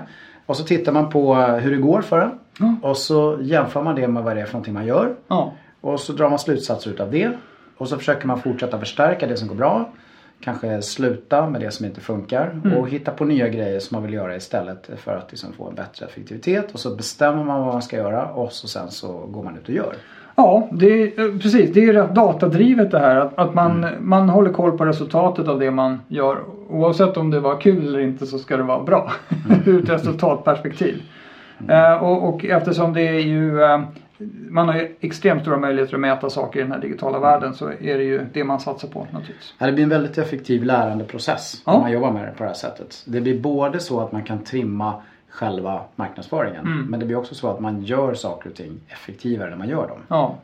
Och 0.47 0.57
så 0.57 0.65
tittar 0.65 0.93
man 0.93 1.11
på 1.11 1.35
hur 1.35 1.71
det 1.71 1.77
går 1.77 2.03
för 2.03 2.21
den. 2.21 2.31
Ja. 2.59 2.89
Och 2.89 2.97
så 2.97 3.39
jämför 3.43 3.83
man 3.83 3.95
det 3.95 4.09
med 4.09 4.23
vad 4.23 4.37
det 4.37 4.43
är 4.43 4.47
för 4.47 4.53
någonting 4.53 4.75
man 4.75 4.87
gör. 4.87 5.15
ja. 5.29 5.53
Och 5.81 6.01
så 6.01 6.12
drar 6.12 6.29
man 6.31 6.39
slutsatser 6.39 6.91
utav 6.91 7.11
det. 7.11 7.31
Och 7.77 7.89
så 7.89 7.99
försöker 7.99 8.27
man 8.27 8.41
fortsätta 8.43 8.79
förstärka 8.79 9.27
det 9.27 9.37
som 9.37 9.49
går 9.49 9.55
bra. 9.55 9.91
Kanske 10.40 10.83
sluta 10.83 11.51
med 11.51 11.61
det 11.61 11.70
som 11.70 11.87
inte 11.87 12.01
funkar. 12.01 12.61
Mm. 12.64 12.79
Och 12.79 12.88
hitta 12.88 13.11
på 13.11 13.25
nya 13.25 13.49
grejer 13.49 13.81
som 13.81 13.94
man 13.94 14.03
vill 14.03 14.14
göra 14.14 14.37
istället 14.37 14.90
för 14.96 15.16
att 15.16 15.31
liksom 15.31 15.53
få 15.53 15.68
en 15.68 15.75
bättre 15.75 16.07
effektivitet. 16.07 16.72
Och 16.72 16.81
så 16.81 16.96
bestämmer 16.96 17.44
man 17.44 17.61
vad 17.61 17.72
man 17.72 17.83
ska 17.83 17.96
göra 17.96 18.27
och 18.27 18.53
så 18.53 18.68
sen 18.68 18.90
så 18.90 19.12
går 19.12 19.42
man 19.42 19.57
ut 19.57 19.68
och 19.68 19.75
gör. 19.75 19.94
Ja, 20.37 20.68
det 20.72 20.87
är, 20.87 21.20
eh, 21.20 21.38
precis. 21.38 21.75
Det 21.75 21.85
är 21.85 21.92
rätt 21.92 22.14
datadrivet 22.14 22.90
det 22.90 22.99
här. 22.99 23.16
Att, 23.16 23.38
att 23.38 23.55
man, 23.55 23.87
man 24.01 24.29
håller 24.29 24.53
koll 24.53 24.79
på 24.79 24.85
resultatet 24.85 25.49
av 25.49 25.59
det 25.59 25.70
man 25.70 26.01
gör. 26.09 26.38
Oavsett 26.68 27.16
om 27.16 27.31
det 27.31 27.40
var 27.40 27.61
kul 27.61 27.87
eller 27.87 27.99
inte 27.99 28.27
så 28.27 28.38
ska 28.38 28.57
det 28.57 28.62
vara 28.62 28.83
bra. 28.83 29.12
Ur 29.66 29.83
ett 29.83 29.88
resultatperspektiv. 29.88 31.03
Eh, 31.68 31.92
och, 31.92 32.29
och 32.29 32.44
eftersom 32.44 32.92
det 32.92 33.09
är 33.09 33.20
ju 33.20 33.62
eh, 33.62 33.81
man 34.48 34.68
har 34.68 34.74
ju 34.74 34.94
extremt 35.00 35.42
stora 35.42 35.57
möjligheter 35.57 35.94
att 35.94 36.00
mäta 36.00 36.31
saker 36.31 36.61
i 36.61 36.62
den 36.62 36.72
här 36.72 36.79
digitala 36.81 37.18
världen 37.18 37.55
så 37.55 37.68
är 37.68 37.98
det 37.98 38.05
ju 38.05 38.26
det 38.33 38.44
man 38.44 38.61
satsar 38.61 38.88
på 38.88 39.07
naturligtvis. 39.11 39.55
Det 39.59 39.72
blir 39.72 39.85
en 39.85 39.90
väldigt 39.90 40.18
effektiv 40.18 40.64
lärandeprocess 40.64 41.62
Ja. 41.66 41.72
när 41.72 41.81
man 41.81 41.92
jobbar 41.92 42.12
med 42.12 42.24
det 42.29 42.33
på 42.33 42.42
det 42.42 42.48
här 42.48 42.55
sättet. 42.55 43.02
Det 43.07 43.20
blir 43.20 43.40
både 43.40 43.81
så 43.81 44.00
att 44.00 44.12
man 44.12 44.22
kan 44.22 44.38
trimma 44.44 44.94
själva 45.31 45.81
marknadsföringen. 45.96 46.66
Mm. 46.66 46.87
Men 46.87 47.00
det 47.00 47.07
blir 47.07 47.16
också 47.16 47.35
så 47.35 47.50
att 47.50 47.61
man 47.61 47.83
gör 47.83 48.14
saker 48.14 48.50
och 48.50 48.57
ting 48.57 48.81
effektivare 48.88 49.50
när 49.50 49.57
man 49.57 49.68
gör 49.68 49.88
dem. 49.88 49.98
Ja. 50.09 50.37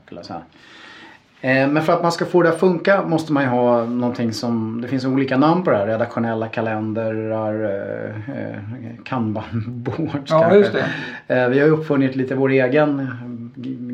Eh, 1.41 1.69
Men 1.69 1.83
för 1.83 1.93
att 1.93 2.03
man 2.03 2.13
ska 2.13 2.25
få 2.25 2.43
det 2.43 2.49
att 2.49 2.61
funka 2.61 3.03
måste 3.03 3.33
man 3.33 3.43
ju 3.43 3.49
ha 3.49 3.85
någonting 3.85 4.33
som, 4.33 4.81
det 4.81 4.89
finns 4.89 5.05
olika 5.05 5.37
namn 5.37 5.65
på 5.65 5.71
det 5.71 5.77
här. 5.77 5.87
Redaktionella 5.87 6.49
kalendrar, 6.49 7.65
eh, 7.65 8.31
eh, 8.39 8.59
kanbanboards 9.05 10.31
ja 10.31 10.51
kanske. 10.51 10.85
Vi 11.27 11.59
har 11.61 11.67
ju 11.67 11.71
uppfunnit 11.73 12.17
lite 12.17 12.35
vår 12.35 12.51
egen 12.51 13.09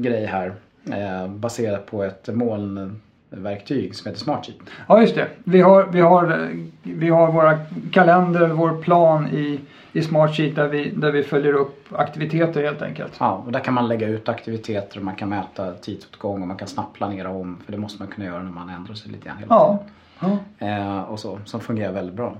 grej 0.03 0.27
här. 0.27 0.55
eh, 0.93 1.29
Baserat 1.29 1.87
på 1.87 2.03
ett 2.03 2.29
molnverktyg 2.35 3.95
som 3.95 4.07
heter 4.11 4.21
Smartsheet. 4.21 4.59
Ja 4.89 5.01
just 5.01 5.15
det. 5.15 5.29
Vi 5.45 5.61
har, 5.61 5.87
vi 5.87 6.01
har, 6.01 6.31
eh, 6.31 6.49
vi 6.83 7.09
har 7.09 7.33
våra 7.33 7.59
kalender, 7.93 8.49
vår 8.49 8.83
plan 8.83 9.29
i, 9.29 9.61
i 9.93 10.03
Smartsheet 10.03 10.57
där 10.57 10.69
vi, 10.69 10.91
där 10.91 11.13
vi 11.13 11.23
följer 11.23 11.53
upp 11.53 11.87
aktiviteter 11.93 12.63
helt 12.65 12.83
enkelt. 12.83 13.13
Ja, 13.21 13.43
och 13.47 13.53
där 13.53 13.61
kan 13.61 13.75
man 13.75 13.89
lägga 13.89 14.09
ut 14.09 14.29
aktiviteter 14.29 14.99
och 14.99 15.05
man 15.05 15.15
kan 15.17 15.29
mäta 15.29 15.73
tidsåtgång 15.75 16.43
och 16.43 16.49
man 16.49 16.57
kan 16.57 16.69
snabbt 16.69 16.95
planera 16.97 17.31
om. 17.31 17.59
För 17.65 17.73
det 17.73 17.79
måste 17.79 18.03
man 18.03 18.09
kunna 18.13 18.27
göra 18.27 18.43
när 18.43 18.51
man 18.53 18.69
ändrar 18.69 18.95
sig 18.95 19.13
lite 19.13 19.27
grann 19.29 19.39
hela 19.39 19.55
Ja. 19.55 19.79
tiden. 20.21 20.39
ja. 20.59 20.67
Eh, 20.67 21.01
och 21.03 21.21
så, 21.21 21.39
som 21.45 21.61
fungerar 21.61 21.93
väldigt 21.93 22.15
bra. 22.15 22.37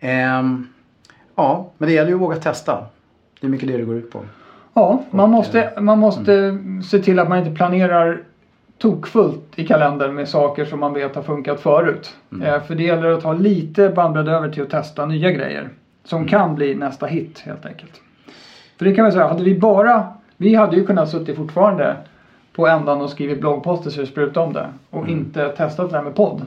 Ehm, 0.00 0.68
ja, 1.34 1.70
men 1.78 1.88
det 1.88 1.94
gäller 1.94 2.08
ju 2.08 2.14
att 2.14 2.20
våga 2.20 2.36
testa. 2.36 2.86
Det 3.40 3.46
är 3.46 3.50
mycket 3.50 3.68
det 3.68 3.76
det 3.76 3.82
går 3.84 3.96
ut 3.96 4.10
på. 4.12 4.20
Ja, 4.74 5.02
man 5.10 5.30
måste, 5.30 5.72
man 5.80 5.98
måste 5.98 6.58
se 6.84 6.98
till 6.98 7.18
att 7.18 7.28
man 7.28 7.38
inte 7.38 7.50
planerar 7.50 8.22
tokfullt 8.78 9.42
i 9.56 9.66
kalendern 9.66 10.14
med 10.14 10.28
saker 10.28 10.64
som 10.64 10.80
man 10.80 10.94
vet 10.94 11.14
har 11.14 11.22
funkat 11.22 11.60
förut. 11.60 12.16
Eh, 12.44 12.62
för 12.62 12.74
det 12.74 12.82
gäller 12.82 13.08
att 13.08 13.22
ha 13.22 13.32
lite 13.32 13.88
bandbredd 13.88 14.28
över 14.28 14.48
till 14.48 14.62
att 14.62 14.70
testa 14.70 15.06
nya 15.06 15.30
grejer. 15.30 15.70
Som 16.04 16.26
kan 16.26 16.54
bli 16.54 16.74
nästa 16.74 17.06
hit 17.06 17.42
helt 17.46 17.66
enkelt. 17.66 18.00
För 18.78 18.84
det 18.84 18.94
kan 18.94 19.02
man 19.02 19.12
säga, 19.12 19.26
hade 19.28 19.44
vi 19.44 19.58
bara, 19.58 20.04
vi 20.36 20.54
hade 20.54 20.76
ju 20.76 20.86
kunnat 20.86 21.08
suttit 21.08 21.36
fortfarande 21.36 21.96
på 22.52 22.66
ändan 22.66 23.00
och 23.00 23.10
skrivit 23.10 23.40
bloggposter 23.40 23.90
så 23.90 24.00
det 24.00 24.06
sprutade 24.06 24.46
om 24.46 24.52
det. 24.52 24.66
Och 24.90 25.08
inte 25.08 25.48
testat 25.48 25.90
det 25.90 25.96
här 25.96 26.04
med 26.04 26.14
podd. 26.14 26.46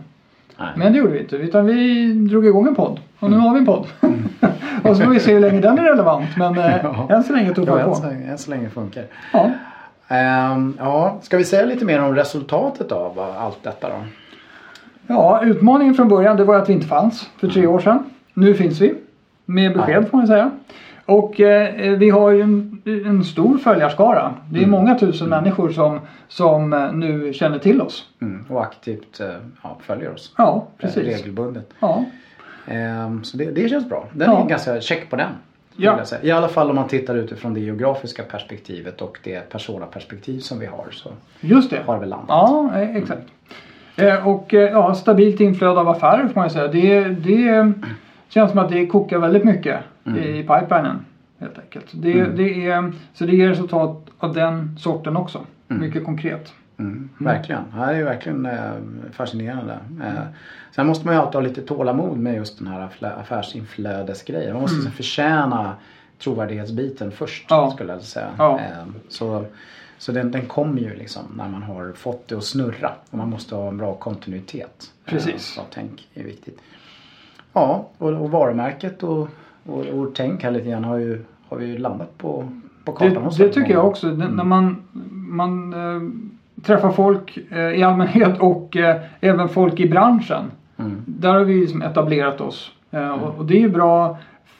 Nej. 0.57 0.67
Men 0.75 0.93
det 0.93 0.99
gjorde 0.99 1.11
vi 1.13 1.19
inte. 1.19 1.35
Utan 1.35 1.65
vi 1.65 2.11
drog 2.13 2.45
igång 2.45 2.67
en 2.67 2.75
podd. 2.75 2.99
Och 3.19 3.31
nu 3.31 3.37
har 3.37 3.53
vi 3.53 3.59
en 3.59 3.65
podd. 3.65 3.87
och 4.83 4.97
så 4.97 5.03
får 5.03 5.11
vi 5.11 5.19
se 5.19 5.33
hur 5.33 5.39
länge 5.39 5.61
den 5.61 5.79
är 5.79 5.83
relevant. 5.83 6.29
Men 6.37 6.57
eh, 6.57 6.75
Ja. 6.83 7.07
än 7.09 7.23
så 7.23 7.33
länge 7.33 7.53
tuffar 7.53 7.79
Ja, 7.79 7.85
vi 7.85 7.89
än, 7.91 7.95
så 7.95 8.01
på. 8.01 8.07
än 8.31 8.37
så 8.37 8.49
länge 8.51 8.69
funkar. 8.69 9.03
Ja. 9.33 9.51
Ehm, 10.07 10.77
ja, 10.79 11.17
ska 11.21 11.37
vi 11.37 11.43
säga 11.43 11.65
lite 11.65 11.85
mer 11.85 12.01
om 12.03 12.15
resultatet 12.15 12.91
av 12.91 13.19
allt 13.39 13.63
detta 13.63 13.89
då? 13.89 13.95
Ja, 15.07 15.41
utmaningen 15.43 15.93
från 15.93 16.07
början 16.07 16.37
det 16.37 16.43
var 16.43 16.55
att 16.55 16.69
vi 16.69 16.73
inte 16.73 16.87
fanns 16.87 17.29
för 17.39 17.47
tre 17.47 17.67
år 17.67 17.79
sedan. 17.79 18.03
Nu 18.33 18.53
finns 18.53 18.81
vi. 18.81 18.93
Med 19.45 19.73
besked 19.73 20.07
får 20.09 20.17
man 20.17 20.27
säga. 20.27 20.51
Och 21.05 21.39
eh, 21.41 21.97
vi 21.97 22.09
har 22.09 22.29
ju 22.31 22.41
en, 22.41 22.81
en 22.85 23.23
stor 23.23 23.57
följarskara. 23.57 24.33
Det 24.49 24.57
är 24.59 24.63
Mm. 24.63 24.71
många 24.71 24.99
tusen 24.99 25.29
människor 25.29 25.69
som, 25.69 25.99
som 26.27 26.73
eh, 26.73 26.91
nu 26.93 27.33
känner 27.33 27.59
till 27.59 27.81
oss. 27.81 28.07
Mm, 28.21 28.45
och 28.49 28.61
aktivt 28.63 29.19
eh, 29.19 29.27
ja, 29.61 29.77
följer 29.81 30.13
oss. 30.13 30.33
Ja, 30.37 30.55
Eh, 30.77 30.81
precis. 30.81 31.03
Regelbundet. 31.03 31.69
Ja. 31.79 32.05
Ehm, 32.67 33.23
så 33.23 33.37
det, 33.37 33.45
det 33.51 33.69
känns 33.69 33.89
bra. 33.89 34.07
Den 34.13 34.31
Ja. 34.31 34.43
är 34.45 34.49
ganska 34.49 34.81
check 34.81 35.09
på 35.09 35.15
den. 35.15 35.29
Ja. 35.75 35.99
I 36.21 36.31
alla 36.31 36.47
fall 36.47 36.69
om 36.69 36.75
man 36.75 36.87
tittar 36.87 37.15
utifrån 37.15 37.53
det 37.53 37.59
geografiska 37.59 38.23
perspektivet 38.23 39.01
och 39.01 39.19
det 39.23 39.49
personaperspektiv 39.49 40.39
som 40.39 40.59
vi 40.59 40.65
har 40.65 40.85
så 40.91 41.09
Just 41.41 41.69
det. 41.69 41.79
har 41.85 41.99
vi 41.99 42.05
landat. 42.05 42.29
Ja, 42.29 42.71
eh, 42.75 42.95
exakt. 42.95 43.21
Eh, 43.95 44.27
Och 44.27 44.53
eh, 44.53 44.71
ja, 44.71 44.93
stabilt 44.95 45.39
inflöde 45.39 45.79
av 45.79 45.89
affärer 45.89 46.27
får 46.27 46.35
man 46.35 46.43
ju 46.47 46.49
säga. 46.53 46.67
Det, 46.67 47.03
det 47.03 47.71
känns 48.29 48.51
som 48.51 48.59
att 48.59 48.69
det 48.71 48.85
kokar 48.87 49.17
väldigt 49.17 49.43
mycket 49.43 49.79
i 50.05 50.43
pipelinen. 50.43 51.05
Helt 51.39 51.59
enkelt. 51.59 51.85
Det, 51.91 52.23
det 52.23 52.67
är, 52.67 52.93
så 53.13 53.25
det 53.25 53.35
ger 53.35 53.49
resultat 53.49 54.09
av 54.17 54.33
den 54.33 54.77
sorten 54.79 55.17
också. 55.17 55.45
Mycket 55.67 56.05
konkret. 56.05 56.53
Mm, 56.77 57.09
verkligen. 57.17 57.61
Det 57.71 57.77
här 57.77 57.93
är 57.93 57.97
ju 57.97 58.03
verkligen 58.03 58.45
eh, 58.45 58.71
fascinerande. 59.11 59.73
Eh, 60.03 60.23
sen 60.75 60.87
måste 60.87 61.05
man 61.05 61.15
ju 61.15 61.21
alltid 61.21 61.33
ha 61.35 61.41
lite 61.41 61.61
tålamod 61.61 62.17
med 62.17 62.35
just 62.35 62.57
den 62.57 62.67
här 62.67 62.89
affärsinflödesgrejen. 63.01 64.53
Man 64.53 64.61
måste 64.61 64.75
liksom 64.75 64.91
förtjäna 64.91 65.75
trovärdighetsbiten 66.19 67.11
först 67.11 67.45
Ja. 67.49 67.71
skulle 67.71 67.93
jag 67.93 68.01
säga. 68.01 68.29
Ja. 68.37 68.59
Eh, 68.59 68.85
så 69.09 69.45
så 69.97 70.11
den, 70.11 70.31
den 70.31 70.45
kommer 70.45 70.81
ju 70.81 70.95
liksom 70.95 71.21
när 71.37 71.49
man 71.49 71.63
har 71.63 71.93
fått 71.95 72.27
det 72.27 72.35
att 72.35 72.43
snurra. 72.43 72.91
Och 73.09 73.17
man 73.17 73.29
måste 73.29 73.55
ha 73.55 73.67
en 73.67 73.77
bra 73.77 73.95
kontinuitet. 73.95 74.91
Precis. 75.05 75.33
Eh, 75.33 75.37
så 75.37 75.61
tänk 75.73 76.09
är 76.13 76.23
viktigt. 76.23 76.59
Ja, 77.53 77.89
och, 77.97 78.09
och 78.09 78.31
varumärket 78.31 79.03
och, 79.03 79.27
och, 79.65 79.85
och 79.85 80.15
tänk 80.15 80.43
här 80.43 80.51
lite 80.51 80.69
grann 80.69 80.83
har, 80.83 80.97
ju, 80.97 81.23
har 81.49 81.57
vi 81.57 81.65
ju 81.65 81.77
landat 81.77 82.17
på, 82.17 82.49
på 82.85 82.91
kartan. 82.91 83.13
Det, 83.13 83.19
hos 83.19 83.37
det 83.37 83.49
tycker 83.49 83.73
jag 83.73 83.85
också. 83.87 84.07
Det- 84.11 84.27
När 84.27 84.43
man, 84.43 84.77
man 85.11 85.73
eh, 85.73 86.01
träffar 86.63 86.91
folk 86.91 87.37
eh, 87.51 87.59
i 87.59 87.83
allmänhet 87.83 88.37
och 88.39 88.77
eh, 88.77 89.01
även 89.21 89.49
folk 89.49 89.79
i 89.79 89.89
branschen. 89.89 90.51
Mm. 90.77 91.01
Där 91.05 91.33
har 91.33 91.43
vi 91.43 91.61
liksom 91.61 91.81
etablerat 91.81 92.41
oss. 92.41 92.71
Och, 93.21 93.37
och 93.39 93.45
det 93.45 93.53
är 93.55 93.59
ju 93.59 93.69
bra 93.69 94.17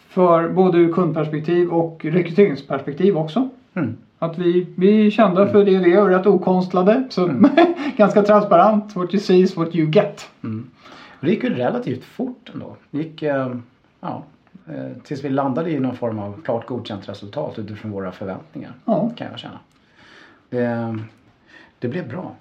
för 0.10 0.50
både 0.50 0.78
ur 0.78 0.94
kundperspektiv 0.94 1.70
och 1.70 2.06
rekryteringsperspektiv 2.06 3.18
också. 3.18 3.50
Mm. 3.74 3.98
Att 4.20 4.38
vi, 4.38 4.68
vi 4.76 5.08
är 5.08 5.12
kända 5.12 5.48
för 5.48 5.66
det 5.66 5.78
vi 5.78 5.90
gör, 5.90 6.10
rätt 6.10 6.28
okonstlade. 6.28 7.04
Så 7.10 7.30
ganska 7.98 8.22
transparent. 8.22 8.96
What 8.96 9.14
you 9.14 9.22
see 9.24 9.40
is 9.40 9.58
what 9.58 9.76
you 9.76 9.90
get. 9.92 10.30
Och 11.20 11.26
Det 11.26 11.30
gick 11.30 11.44
ju 11.44 11.50
relativt 11.50 12.04
fort 12.04 12.52
ändå. 12.54 12.76
Det 12.92 12.98
gick, 12.98 13.22
ja, 14.02 14.24
tills 15.04 15.24
vi 15.24 15.30
landade 15.30 15.72
i 15.72 15.80
någon 15.80 15.96
form 15.96 16.20
av 16.20 16.42
klart 16.42 16.66
godkänt 16.66 17.10
resultat 17.10 17.60
utifrån 17.60 17.92
våra 17.92 18.12
förväntningar. 18.12 18.74
Ja. 18.86 19.12
Kan 19.16 19.28
jag 19.32 19.40
känna. 19.40 19.60
Det, 20.50 21.00
det 21.80 21.88
blev 21.88 22.10
bra. 22.10 22.36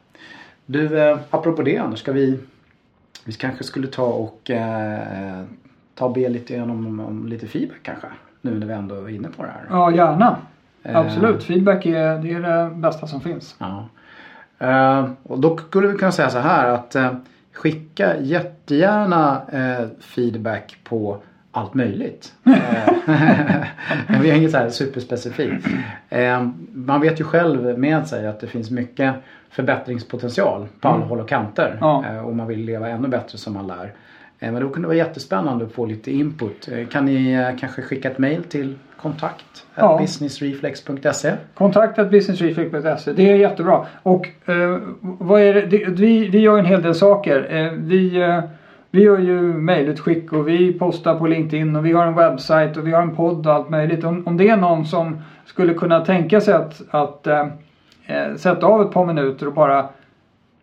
Du, 0.67 0.99
eh, 0.99 1.19
apropå 1.31 1.63
det 1.63 1.79
Anders, 1.79 2.01
ska 2.01 2.13
vi, 2.13 2.39
vi 3.25 3.33
kanske 3.33 3.65
skulle 3.65 3.87
ta 3.87 4.07
och 4.07 4.51
eh, 4.51 5.45
ta 5.95 6.05
och 6.05 6.13
be 6.13 6.29
lite 6.29 6.57
grann 6.57 6.71
om, 6.71 7.01
om 7.01 7.27
lite 7.27 7.47
feedback 7.47 7.83
kanske? 7.83 8.07
Nu 8.41 8.59
när 8.59 8.67
vi 8.67 8.73
ändå 8.73 8.95
är 8.95 9.09
inne 9.09 9.29
på 9.29 9.43
det 9.43 9.49
här. 9.49 9.67
Ja, 9.71 9.93
gärna. 9.93 10.37
Eh, 10.83 10.97
Absolut. 10.97 11.43
Feedback 11.43 11.87
är 11.87 12.19
det, 12.19 12.33
är 12.33 12.41
det 12.41 12.75
bästa 12.75 13.07
som 13.07 13.21
finns. 13.21 13.57
Ja. 13.59 13.89
Eh, 14.59 15.11
och 15.23 15.41
då 15.41 15.57
skulle 15.57 15.89
vi 15.89 15.99
kunna 15.99 16.13
säga 16.13 16.31
så 16.31 16.39
här 16.39 16.69
att 16.69 16.95
eh, 16.95 17.13
skicka 17.53 18.21
jättegärna 18.21 19.43
eh, 19.53 19.89
feedback 20.01 20.77
på 20.85 21.19
allt 21.53 21.75
möjligt. 21.75 22.33
Eh, 24.09 24.19
vi 24.23 24.31
har 24.31 24.37
inget 24.39 24.51
så 24.51 24.57
här 24.57 24.69
superspecifikt. 24.69 25.67
Eh, 26.09 26.49
man 26.73 27.01
vet 27.01 27.21
ju 27.21 27.25
själv 27.25 27.79
med 27.79 28.07
sig 28.09 28.27
att 28.27 28.41
det 28.41 28.47
finns 28.47 28.71
mycket 28.71 29.15
förbättringspotential 29.51 30.67
på 30.81 30.89
alla 30.89 31.05
håll 31.05 31.21
och 31.21 31.29
kanter. 31.29 31.79
Ja. 31.81 32.05
Eh, 32.11 32.19
och 32.27 32.37
man 32.37 32.47
vill 32.47 32.65
leva 32.65 32.89
ännu 32.89 33.09
bättre 33.09 33.39
som 33.39 33.53
man 33.55 33.67
lär. 33.67 33.93
Eh, 34.39 34.53
men 34.53 34.63
då 34.63 34.69
kunde 34.69 34.81
det 34.81 34.87
vara 34.87 34.97
jättespännande 34.97 35.65
att 35.65 35.73
få 35.73 35.87
lite 35.87 36.11
input. 36.13 36.69
Eh, 36.73 36.87
kan 36.87 37.05
ni 37.05 37.33
eh, 37.33 37.59
kanske 37.61 37.83
skicka 37.83 38.11
ett 38.11 38.19
mail 38.19 38.43
till 38.43 38.75
kontakt 38.97 39.67
Ja. 39.75 39.99
businessreflex.se 40.01 41.33
Kontakta 41.55 42.05
businessreflex.se. 42.05 43.13
Det 43.13 43.31
är 43.31 43.37
jättebra. 43.37 43.87
Och 44.03 44.29
eh, 44.47 44.79
vad 45.01 45.41
är 45.41 45.55
det? 45.55 45.85
vi, 45.89 46.29
vi 46.29 46.39
gör 46.39 46.59
en 46.59 46.67
hel 46.67 46.83
del 46.83 46.95
saker. 46.95 47.47
Eh, 47.51 47.73
vi, 47.73 48.17
eh, 48.17 48.41
vi 48.95 49.03
gör 49.03 49.19
ju 49.19 49.41
mejlutskick 49.43 50.33
och 50.33 50.49
vi 50.49 50.73
postar 50.73 51.19
på 51.19 51.27
LinkedIn 51.27 51.77
och 51.77 51.87
vi 51.87 51.93
har 51.93 52.07
en 52.07 52.15
webbsajt 52.15 52.77
och 52.77 52.87
vi 52.87 52.93
har 52.93 53.03
en 53.03 53.17
podd 53.17 53.47
och 53.47 53.53
allt 53.53 53.71
möjligt. 53.71 54.05
Om, 54.05 54.27
om 54.27 54.37
det 54.37 54.49
är 54.49 54.57
någon 54.57 54.87
som 54.87 55.19
skulle 55.45 55.75
kunna 55.75 56.05
tänka 56.05 56.41
sig 56.41 56.55
att, 56.55 56.83
att 56.91 57.27
eh, 57.27 57.47
eh, 58.07 58.35
sätta 58.37 58.67
av 58.67 58.83
ett 58.83 58.91
par 58.91 59.07
minuter 59.07 59.47
och 59.47 59.55
bara 59.55 59.89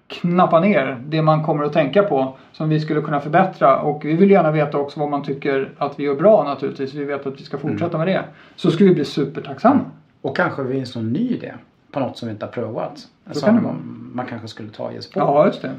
knappa 0.08 0.60
ner 0.60 1.02
det 1.06 1.22
man 1.22 1.44
kommer 1.44 1.64
att 1.64 1.74
tänka 1.74 2.04
på 2.04 2.38
som 2.52 2.70
vi 2.70 2.80
skulle 2.80 3.02
kunna 3.02 3.20
förbättra 3.20 3.80
och 3.80 4.06
vi 4.06 4.14
vill 4.14 4.32
gärna 4.32 4.52
veta 4.52 4.78
också 4.78 5.00
vad 5.00 5.10
man 5.10 5.24
tycker 5.24 5.72
att 5.78 6.00
vi 6.00 6.04
gör 6.04 6.16
bra 6.16 6.44
naturligtvis. 6.44 6.94
Vi 6.94 7.06
vet 7.06 7.28
att 7.28 7.40
vi 7.40 7.44
ska 7.44 7.58
fortsätta 7.58 7.98
med 7.98 8.08
det. 8.08 8.24
Så 8.56 8.72
skulle 8.72 8.90
vi 8.90 8.96
bli 8.96 9.06
supertacksamma. 9.06 9.82
Och 10.22 10.36
kanske 10.36 10.64
det 10.64 10.70
finns 10.70 10.96
någon 10.96 11.14
ny 11.14 11.30
idé 11.30 11.54
på 11.92 12.00
något 12.00 12.18
som 12.18 12.28
vi 12.28 12.32
inte 12.32 12.46
har 12.46 12.52
provat. 12.52 13.08
Som 13.32 13.64
vara. 13.64 13.76
man 14.14 14.26
kanske 14.26 14.48
skulle 14.48 14.70
ta 14.70 14.84
och 14.84 14.94
ge 14.94 15.02
sig 15.02 15.12
på. 15.14 15.20
Ja, 15.20 15.46
just 15.46 15.62
det. 15.62 15.72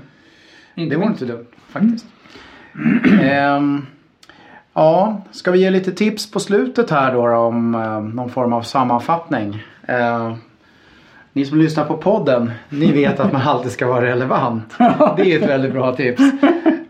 Inte 0.75 0.95
det 0.95 0.99
vore 0.99 1.09
minst. 1.09 1.23
inte 1.23 1.35
dumt 1.35 1.47
faktiskt. 1.69 2.07
Ehm, 3.23 3.87
ja, 4.75 5.23
ska 5.31 5.51
vi 5.51 5.59
ge 5.59 5.71
lite 5.71 5.93
tips 5.93 6.31
på 6.31 6.41
slutet 6.41 6.91
här 6.91 7.13
då, 7.13 7.27
då 7.27 7.37
om 7.37 7.75
eh, 7.75 8.01
någon 8.01 8.31
form 8.31 8.53
av 8.53 8.63
sammanfattning? 8.63 9.63
Eh, 9.89 10.35
ni 11.33 11.45
som 11.45 11.59
lyssnar 11.59 11.85
på 11.85 11.97
podden, 11.97 12.51
ni 12.69 12.93
vet 12.93 13.21
att 13.21 13.33
man 13.33 13.43
alltid 13.47 13.73
ska 13.73 13.87
vara 13.87 14.07
relevant. 14.07 14.75
Det 15.17 15.33
är 15.33 15.43
ett 15.43 15.49
väldigt 15.49 15.73
bra 15.73 15.97
tips. 15.97 16.23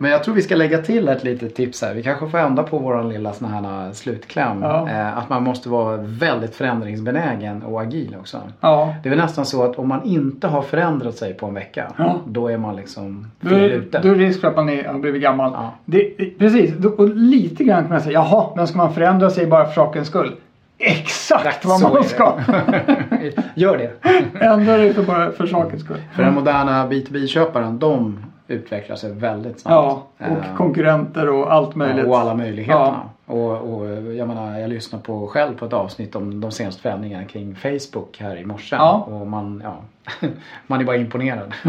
Men 0.02 0.10
jag 0.10 0.24
tror 0.24 0.34
vi 0.34 0.42
ska 0.42 0.56
lägga 0.56 0.78
till 0.78 1.08
ett 1.08 1.24
litet 1.24 1.54
tips 1.54 1.82
här. 1.82 1.94
Vi 1.94 2.02
kanske 2.02 2.28
får 2.28 2.38
ändra 2.38 2.62
på 2.62 2.78
våran 2.78 3.08
lilla 3.08 3.32
sån 3.32 3.48
här 3.48 3.92
slutkläm. 3.92 4.62
Ja. 4.62 4.88
Eh, 4.88 5.18
att 5.18 5.28
man 5.28 5.42
måste 5.42 5.68
vara 5.68 5.96
väldigt 5.96 6.54
förändringsbenägen 6.54 7.62
och 7.62 7.80
agil 7.80 8.16
också. 8.20 8.38
Ja, 8.60 8.94
Det 9.02 9.08
är 9.08 9.10
väl 9.10 9.18
nästan 9.18 9.46
så 9.46 9.64
att 9.64 9.78
om 9.78 9.88
man 9.88 10.04
inte 10.04 10.46
har 10.46 10.62
förändrat 10.62 11.14
sig 11.14 11.34
på 11.34 11.46
en 11.46 11.54
vecka. 11.54 11.92
Ja. 11.96 12.20
Då 12.26 12.48
är 12.48 12.58
man 12.58 12.76
liksom 12.76 13.30
fel 13.42 13.70
ute. 13.70 14.00
då 14.02 14.08
är 14.08 14.14
risk 14.14 14.40
för 14.40 14.48
att 14.48 14.56
man 14.56 14.68
är, 14.68 14.84
har 14.84 14.98
blivit 14.98 15.22
gammal. 15.22 15.52
Ja. 15.54 15.70
Det, 15.84 16.14
precis, 16.38 16.84
och 16.84 17.08
lite 17.08 17.64
grann 17.64 17.82
kan 17.82 17.90
man 17.90 18.00
säga, 18.00 18.12
jaha, 18.12 18.46
men 18.56 18.66
ska 18.66 18.78
man 18.78 18.94
förändra 18.94 19.30
sig 19.30 19.46
bara 19.46 19.64
för 19.66 19.74
sakens 19.74 20.08
skull? 20.08 20.36
Exakt 20.78 21.64
vad 21.64 21.80
man 21.82 21.94
det. 21.94 22.04
ska! 22.04 22.34
Gör 23.54 23.78
det. 23.78 23.90
Ändra 24.44 24.76
dig 24.76 24.94
för 24.94 25.02
bara 25.02 25.32
för 25.32 25.46
sakens 25.46 25.82
skull. 25.82 26.00
För 26.12 26.22
den 26.22 26.34
moderna 26.34 26.86
B2B-köparen, 26.86 27.78
de 27.78 28.18
utvecklar 28.50 28.96
sig 28.96 29.12
väldigt 29.12 29.60
snabbt. 29.60 29.74
Ja, 30.18 30.26
Eh, 30.26 30.32
och 30.32 30.56
konkurrenter 30.56 31.28
och 31.28 31.52
allt 31.52 31.74
möjligt. 31.74 32.06
och 32.06 32.18
alla 32.18 32.34
möjligheterna. 32.34 33.00
Och, 33.26 33.50
och 33.74 33.86
jag 34.14 34.28
menar, 34.28 34.58
jag 34.58 34.70
lyssnade 34.70 35.04
på 35.04 35.26
själv 35.26 35.56
på 35.58 35.64
ett 35.64 35.72
avsnitt 35.72 36.16
om 36.16 36.40
de 36.40 36.50
senaste 36.50 36.82
förändringarna 36.82 37.24
kring 37.24 37.54
Facebook 37.54 38.16
här 38.20 38.36
i 38.36 38.44
morse. 38.44 38.76
Ja. 38.76 38.92
Och 39.10 39.26
man, 39.26 39.60
ja, 39.64 39.76
man 40.66 40.80
är 40.80 40.84
bara 40.84 40.96
imponerad. 40.96 41.52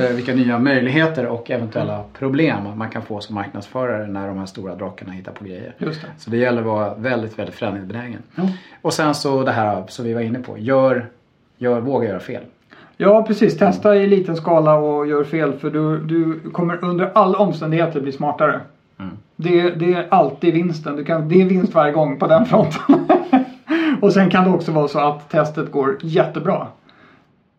Eh, 0.00 0.10
Vilka 0.10 0.34
nya 0.34 0.58
möjligheter 0.58 1.26
och 1.26 1.50
eventuella 1.50 2.04
problem 2.18 2.78
man 2.78 2.90
kan 2.90 3.02
få 3.02 3.20
som 3.20 3.34
marknadsförare 3.34 4.06
när 4.06 4.28
de 4.28 4.38
här 4.38 4.46
stora 4.46 4.74
drakarna 4.74 5.12
hittar 5.12 5.32
på 5.32 5.44
grejer. 5.44 5.74
Just 5.78 6.02
det. 6.02 6.08
Så 6.18 6.30
det 6.30 6.36
gäller 6.36 6.60
att 6.60 6.66
vara 6.66 6.94
väldigt, 6.94 7.38
väldigt 7.38 7.54
förändringsbenägen. 7.54 8.22
Ja. 8.34 8.42
Och 8.82 8.92
sen 8.92 9.14
så 9.14 9.42
det 9.42 9.52
här 9.52 9.84
som 9.88 10.04
vi 10.04 10.14
var 10.14 10.20
inne 10.20 10.38
på. 10.38 10.58
Gör, 10.58 11.06
gör, 11.58 11.80
våga 11.80 12.08
göra 12.08 12.20
fel. 12.20 12.42
Ja, 12.96 13.22
precis. 13.22 13.58
Testa 13.58 13.96
i 13.96 14.06
liten 14.06 14.36
skala 14.36 14.74
och 14.74 15.06
gör 15.06 15.24
fel 15.24 15.52
för 15.52 15.70
du, 15.70 15.98
du 15.98 16.50
kommer 16.50 16.84
under 16.84 17.10
alla 17.14 17.38
omständigheter 17.38 18.00
bli 18.00 18.12
smartare. 18.12 18.60
Mm. 18.98 19.16
Det, 19.36 19.70
det 19.70 19.92
är 19.92 20.06
alltid 20.10 20.54
vinsten. 20.54 20.96
Du 20.96 21.04
kan, 21.04 21.28
det 21.28 21.42
är 21.42 21.44
vinst 21.44 21.74
varje 21.74 21.92
gång 21.92 22.18
på 22.18 22.26
den 22.26 22.46
fronten. 22.46 23.08
och 24.00 24.12
sen 24.12 24.30
kan 24.30 24.44
det 24.44 24.50
också 24.50 24.72
vara 24.72 24.88
så 24.88 24.98
att 24.98 25.30
testet 25.30 25.72
går 25.72 25.96
jättebra. 26.02 26.66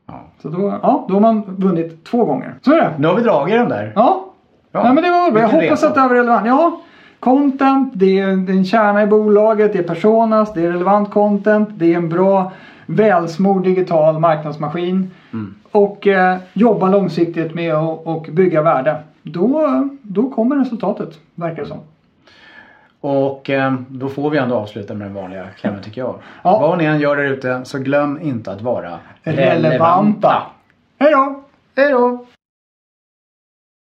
Ja. 0.07 0.21
Så 0.41 0.49
då, 0.49 0.79
ja, 0.81 1.05
då 1.07 1.13
har 1.13 1.21
man 1.21 1.43
vunnit 1.47 2.05
två 2.05 2.25
gånger. 2.25 2.53
Så 2.61 2.71
är 2.71 2.75
det. 2.75 2.93
Nu 2.97 3.07
har 3.07 3.15
vi 3.15 3.23
dragit 3.23 3.55
den 3.55 3.69
där. 3.69 3.91
Ja, 3.95 4.27
Ja, 4.71 4.83
Nej, 4.83 4.93
men 4.93 5.03
det 5.03 5.11
var 5.11 5.31
bra. 5.31 5.41
Jag 5.41 5.49
hoppas 5.49 5.83
att 5.83 5.95
det 5.95 6.01
var 6.01 6.09
relevant. 6.09 6.47
Ja, 6.47 6.81
content, 7.19 7.91
det 7.95 8.19
är 8.19 8.27
en 8.27 8.65
kärna 8.65 9.03
i 9.03 9.07
bolaget, 9.07 9.73
det 9.73 9.79
är 9.79 9.83
personas, 9.83 10.53
det 10.53 10.65
är 10.65 10.71
relevant 10.71 11.11
content, 11.11 11.69
det 11.71 11.93
är 11.93 11.97
en 11.97 12.09
bra 12.09 12.51
välsmord 12.87 13.63
digital 13.63 14.19
marknadsmaskin. 14.19 15.11
Mm. 15.33 15.55
Och 15.71 16.07
eh, 16.07 16.37
jobba 16.53 16.89
långsiktigt 16.89 17.53
med 17.53 17.73
att 17.73 17.99
och 18.05 18.27
bygga 18.31 18.61
värde. 18.61 19.03
Då, 19.23 19.69
då 20.01 20.29
kommer 20.29 20.55
resultatet, 20.55 21.19
verkar 21.35 21.61
det 21.61 21.67
som. 21.67 21.79
Och 23.01 23.49
eh, 23.49 23.73
då 23.87 24.09
får 24.09 24.29
vi 24.29 24.37
ändå 24.37 24.55
avsluta 24.55 24.93
med 24.93 25.07
den 25.07 25.13
vanliga 25.13 25.45
klämmen 25.59 25.83
tycker 25.83 26.01
jag. 26.01 26.15
Ja. 26.43 26.59
Vad 26.59 26.77
ni 26.77 26.85
än 26.85 26.99
gör 26.99 27.15
där 27.15 27.23
ute 27.23 27.65
så 27.65 27.79
glöm 27.79 28.21
inte 28.21 28.51
att 28.51 28.61
vara 28.61 28.99
Relevanta. 29.23 30.43
Hej 30.99 31.11
då! 31.11 31.43
Hej 31.75 31.91
då! 31.91 32.25